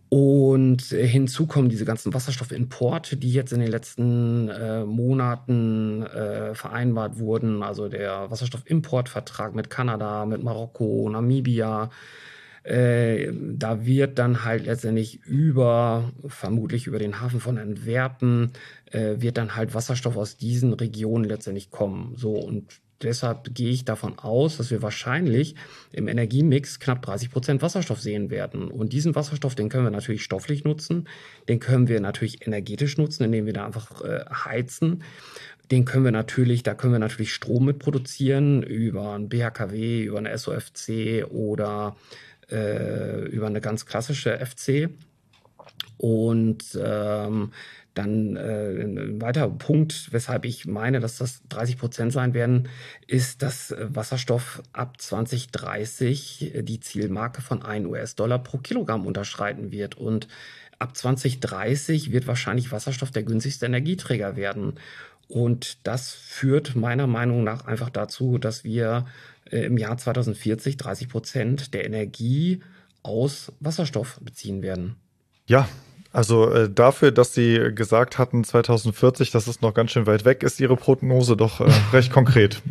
Und 0.09 0.81
hinzu 0.81 1.45
kommen 1.45 1.69
diese 1.69 1.85
ganzen 1.85 2.13
Wasserstoffimporte, 2.15 3.15
die 3.15 3.31
jetzt 3.31 3.53
in 3.53 3.59
den 3.59 3.69
letzten 3.69 4.49
äh, 4.49 4.83
Monaten 4.83 6.01
äh, 6.01 6.55
vereinbart 6.55 7.19
wurden. 7.19 7.61
Also 7.61 7.89
der 7.89 8.31
Wasserstoffimportvertrag 8.31 9.53
mit 9.53 9.69
Kanada, 9.69 10.25
mit 10.25 10.41
Marokko, 10.43 11.07
Namibia. 11.09 11.91
Äh, 12.63 13.31
da 13.33 13.85
wird 13.85 14.17
dann 14.17 14.43
halt 14.43 14.65
letztendlich 14.65 15.23
über, 15.25 16.11
vermutlich 16.27 16.87
über 16.87 16.97
den 16.97 17.21
Hafen 17.21 17.39
von 17.39 17.59
Antwerpen, 17.59 18.51
äh, 18.91 19.15
wird 19.19 19.37
dann 19.37 19.55
halt 19.55 19.75
Wasserstoff 19.75 20.17
aus 20.17 20.37
diesen 20.37 20.73
Regionen 20.73 21.25
letztendlich 21.25 21.69
kommen. 21.69 22.15
So 22.15 22.33
und 22.33 22.81
deshalb 23.01 23.53
gehe 23.53 23.71
ich 23.71 23.85
davon 23.85 24.19
aus, 24.19 24.57
dass 24.57 24.71
wir 24.71 24.81
wahrscheinlich 24.81 25.55
im 25.91 26.07
Energiemix 26.07 26.79
knapp 26.79 27.01
30 27.01 27.31
Prozent 27.31 27.61
Wasserstoff 27.61 28.01
sehen 28.01 28.29
werden. 28.29 28.69
Und 28.69 28.93
diesen 28.93 29.15
Wasserstoff, 29.15 29.55
den 29.55 29.69
können 29.69 29.85
wir 29.85 29.91
natürlich 29.91 30.23
stofflich 30.23 30.63
nutzen, 30.63 31.07
den 31.47 31.59
können 31.59 31.87
wir 31.87 31.99
natürlich 31.99 32.45
energetisch 32.45 32.97
nutzen, 32.97 33.23
indem 33.23 33.45
wir 33.45 33.53
da 33.53 33.65
einfach 33.65 34.01
äh, 34.01 34.25
heizen. 34.31 35.03
Den 35.71 35.85
können 35.85 36.03
wir 36.03 36.11
natürlich, 36.11 36.63
da 36.63 36.73
können 36.73 36.93
wir 36.93 36.99
natürlich 36.99 37.33
Strom 37.33 37.65
mit 37.65 37.79
produzieren 37.79 38.63
über 38.63 39.13
ein 39.13 39.29
BHKW, 39.29 40.03
über 40.03 40.17
eine 40.17 40.35
SOFC 40.35 41.25
oder 41.29 41.95
äh, 42.49 43.25
über 43.25 43.47
eine 43.47 43.61
ganz 43.61 43.85
klassische 43.85 44.37
FC. 44.37 44.89
Und 45.97 46.79
ähm, 46.81 47.51
Dann 47.99 48.37
äh, 48.37 48.81
ein 48.81 49.21
weiterer 49.21 49.49
Punkt, 49.49 50.13
weshalb 50.13 50.45
ich 50.45 50.65
meine, 50.65 51.01
dass 51.01 51.17
das 51.17 51.41
30 51.49 51.77
Prozent 51.77 52.13
sein 52.13 52.33
werden, 52.33 52.69
ist, 53.07 53.41
dass 53.41 53.75
Wasserstoff 53.77 54.63
ab 54.71 55.01
2030 55.01 56.53
die 56.61 56.79
Zielmarke 56.79 57.41
von 57.41 57.61
1 57.61 57.85
US-Dollar 57.87 58.39
pro 58.39 58.59
Kilogramm 58.59 59.05
unterschreiten 59.05 59.73
wird. 59.73 59.95
Und 59.95 60.29
ab 60.79 60.95
2030 60.95 62.13
wird 62.13 62.25
wahrscheinlich 62.25 62.71
Wasserstoff 62.71 63.11
der 63.11 63.23
günstigste 63.23 63.65
Energieträger 63.65 64.37
werden. 64.37 64.75
Und 65.27 65.85
das 65.85 66.13
führt 66.13 66.77
meiner 66.77 67.05
Meinung 67.05 67.43
nach 67.43 67.65
einfach 67.65 67.89
dazu, 67.89 68.37
dass 68.37 68.63
wir 68.63 69.07
äh, 69.51 69.65
im 69.65 69.77
Jahr 69.77 69.97
2040 69.97 70.77
30 70.77 71.09
Prozent 71.09 71.73
der 71.73 71.85
Energie 71.85 72.61
aus 73.03 73.51
Wasserstoff 73.59 74.21
beziehen 74.21 74.61
werden. 74.61 74.95
Ja, 75.47 75.67
also 76.11 76.49
äh, 76.51 76.69
dafür, 76.69 77.11
dass 77.11 77.33
Sie 77.35 77.71
gesagt 77.75 78.17
hatten 78.17 78.43
2040, 78.43 79.29
dass 79.29 79.45
es 79.45 79.61
noch 79.61 79.75
ganz 79.75 79.91
schön 79.91 80.07
weit 80.07 80.25
weg 80.25 80.41
ist, 80.41 80.59
Ihre 80.59 80.75
Prognose 80.75 81.37
doch 81.37 81.61
äh, 81.61 81.69
recht 81.93 82.11
konkret. 82.11 82.61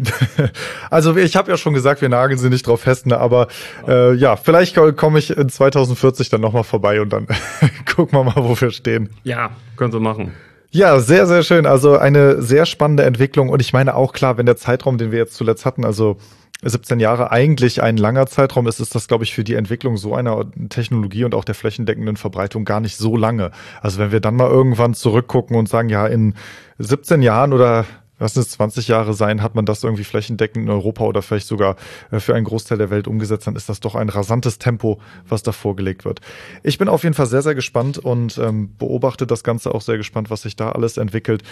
also 0.91 1.16
ich 1.16 1.36
habe 1.36 1.51
ja 1.51 1.57
schon 1.57 1.72
gesagt, 1.72 2.01
wir 2.01 2.09
nageln 2.09 2.39
Sie 2.39 2.51
nicht 2.51 2.66
drauf 2.66 2.80
fest, 2.80 3.07
ne, 3.07 3.18
aber 3.18 3.47
äh, 3.86 4.14
ja, 4.14 4.36
vielleicht 4.36 4.76
komme 4.97 5.20
ich 5.20 5.36
in 5.36 5.49
2040 5.49 6.30
dann 6.30 6.41
nochmal 6.41 6.64
vorbei 6.64 7.01
und 7.01 7.12
dann 7.12 7.28
gucken 7.97 8.18
wir 8.18 8.24
mal, 8.24 8.34
wo 8.36 8.61
wir 8.61 8.72
stehen. 8.72 9.11
Ja, 9.22 9.51
können 9.76 9.93
Sie 9.93 10.01
machen. 10.01 10.32
Ja, 10.70 10.99
sehr, 10.99 11.26
sehr 11.26 11.45
schön. 11.45 11.64
Also 11.64 11.97
eine 11.97 12.43
sehr 12.43 12.66
spannende 12.66 13.05
Entwicklung. 13.05 13.49
Und 13.49 13.61
ich 13.61 13.72
meine 13.72 13.95
auch 13.95 14.12
klar, 14.12 14.36
wenn 14.36 14.45
der 14.45 14.57
Zeitraum, 14.57 14.99
den 14.99 15.12
wir 15.12 15.18
jetzt 15.18 15.34
zuletzt 15.34 15.64
hatten, 15.64 15.84
also 15.84 16.18
17 16.63 16.99
Jahre 16.99 17.31
eigentlich 17.31 17.83
ein 17.83 17.97
langer 17.97 18.27
Zeitraum 18.27 18.67
ist, 18.67 18.81
ist 18.81 18.95
das, 18.95 19.07
glaube 19.07 19.25
ich, 19.25 19.33
für 19.33 19.45
die 19.45 19.55
Entwicklung 19.55 19.97
so 19.97 20.15
einer 20.15 20.45
Technologie 20.69 21.25
und 21.25 21.35
auch 21.35 21.45
der 21.45 21.55
flächendeckenden 21.55 22.17
Verbreitung 22.17 22.65
gar 22.65 22.81
nicht 22.81 22.97
so 22.97 23.17
lange. 23.17 23.53
Also 23.81 23.99
wenn 23.99 24.11
wir 24.11 24.21
dann 24.21 24.35
mal 24.35 24.51
irgendwann 24.51 24.95
zurückgucken 24.95 25.57
und 25.57 25.69
sagen, 25.69 25.89
ja, 25.89 26.07
in 26.07 26.35
17 26.79 27.23
Jahren 27.23 27.53
oder 27.53 27.87
lass 28.19 28.37
es 28.37 28.51
20 28.51 28.89
Jahre 28.89 29.15
sein, 29.15 29.43
hat 29.43 29.55
man 29.55 29.67
das 29.67 29.85
irgendwie 29.85 30.05
flächendeckend 30.05 30.65
in 30.65 30.71
Europa 30.71 31.05
oder 31.05 31.23
vielleicht 31.23 31.47
sogar 31.47 31.77
äh, 32.11 32.19
für 32.19 32.35
einen 32.35 32.45
Großteil 32.45 32.79
der 32.79 32.91
Welt 32.91 33.07
umgesetzt, 33.07 33.47
dann 33.47 33.57
ist 33.57 33.69
das 33.69 33.79
doch 33.79 33.95
ein 33.95 34.09
rasantes 34.09 34.59
Tempo, 34.59 35.01
was 35.29 35.45
da 35.45 35.53
vorgelegt 35.53 36.05
wird. 36.05 36.21
Ich 36.65 36.79
bin 36.79 36.89
auf 36.89 37.05
jeden 37.05 37.15
Fall 37.15 37.27
sehr, 37.27 37.43
sehr 37.43 37.55
gespannt 37.55 37.99
und 37.99 38.39
ähm, 38.39 38.75
beobachte 38.77 39.27
das 39.27 39.45
Ganze 39.45 39.75
auch 39.75 39.83
sehr 39.83 39.97
gespannt, 39.97 40.31
was 40.31 40.43
sich 40.43 40.57
da 40.57 40.73
alles 40.73 40.97
entwickelt. 40.97 41.43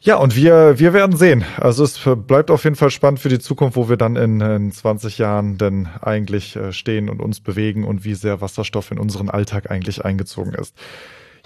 Ja, 0.00 0.16
und 0.16 0.36
wir, 0.36 0.78
wir 0.78 0.92
werden 0.92 1.16
sehen. 1.16 1.44
Also 1.56 1.82
es 1.82 1.98
bleibt 2.26 2.50
auf 2.50 2.64
jeden 2.64 2.76
Fall 2.76 2.90
spannend 2.90 3.20
für 3.20 3.30
die 3.30 3.38
Zukunft, 3.38 3.76
wo 3.76 3.88
wir 3.88 3.96
dann 3.96 4.16
in, 4.16 4.40
in 4.40 4.70
20 4.70 5.16
Jahren 5.16 5.56
denn 5.56 5.88
eigentlich 6.02 6.56
äh, 6.56 6.72
stehen 6.72 7.08
und 7.08 7.22
uns 7.22 7.40
bewegen 7.40 7.84
und 7.84 8.04
wie 8.04 8.14
sehr 8.14 8.42
Wasserstoff 8.42 8.90
in 8.90 8.98
unseren 8.98 9.30
Alltag 9.30 9.70
eigentlich 9.70 10.04
eingezogen 10.04 10.52
ist. 10.52 10.76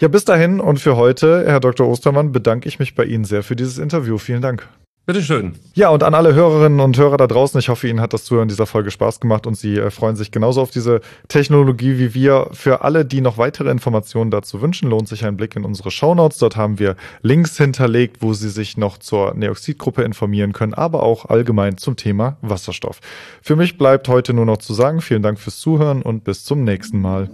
Ja, 0.01 0.09
bis 0.09 0.25
dahin 0.25 0.61
und 0.61 0.81
für 0.81 0.97
heute, 0.97 1.45
Herr 1.47 1.61
Dr. 1.61 1.89
Ostermann, 1.89 2.33
bedanke 2.33 2.69
ich 2.69 2.79
mich 2.79 2.95
bei 2.95 3.05
Ihnen 3.05 3.25
sehr 3.25 3.43
für 3.43 3.57
dieses 3.57 3.79
Interview. 3.79 4.19
Vielen 4.19 4.43
Dank. 4.43 4.69
Bitteschön. 5.09 5.55
Ja, 5.73 5.89
und 5.89 6.03
an 6.03 6.13
alle 6.13 6.35
Hörerinnen 6.35 6.81
und 6.81 6.99
Hörer 6.99 7.17
da 7.17 7.27
draußen, 7.27 7.59
ich 7.59 7.71
hoffe, 7.71 7.89
Ihnen 7.89 8.03
hat 8.03 8.13
das 8.13 8.25
Zuhören 8.25 8.49
dieser 8.49 8.67
Folge 8.67 8.91
Spaß 8.91 9.21
gemacht 9.21 9.47
und 9.47 9.57
Sie 9.57 9.79
äh, 9.79 9.91
freuen 9.91 10.17
sich 10.17 10.33
genauso 10.33 10.61
auf 10.61 10.71
diese 10.71 11.01
Technologie 11.29 11.97
wie 11.97 12.13
wir. 12.13 12.49
Für 12.53 12.83
alle, 12.83 13.07
die 13.07 13.23
noch 13.23 13.39
weitere 13.39 13.71
Informationen 13.71 14.31
dazu 14.31 14.61
wünschen, 14.61 14.91
lohnt 14.91 15.09
sich 15.09 15.25
ein 15.25 15.39
Blick 15.39 15.57
in 15.57 15.65
unsere 15.65 15.91
Shownotes. 15.91 16.37
Dort 16.37 16.57
haben 16.57 16.79
wir 16.79 16.95
Links 17.23 17.57
hinterlegt, 17.57 18.19
wo 18.21 18.35
Sie 18.35 18.51
sich 18.51 18.77
noch 18.77 18.99
zur 18.99 19.33
Neoxidgruppe 19.33 20.03
informieren 20.03 20.53
können, 20.53 20.75
aber 20.75 21.03
auch 21.05 21.25
allgemein 21.25 21.79
zum 21.79 21.97
Thema 21.97 22.37
Wasserstoff. 22.43 23.01
Für 23.41 23.57
mich 23.57 23.79
bleibt 23.79 24.09
heute 24.09 24.35
nur 24.35 24.45
noch 24.45 24.59
zu 24.59 24.75
sagen, 24.75 25.01
vielen 25.01 25.23
Dank 25.23 25.41
fürs 25.41 25.59
Zuhören 25.59 26.03
und 26.03 26.25
bis 26.25 26.45
zum 26.45 26.65
nächsten 26.65 27.01
Mal. 27.01 27.31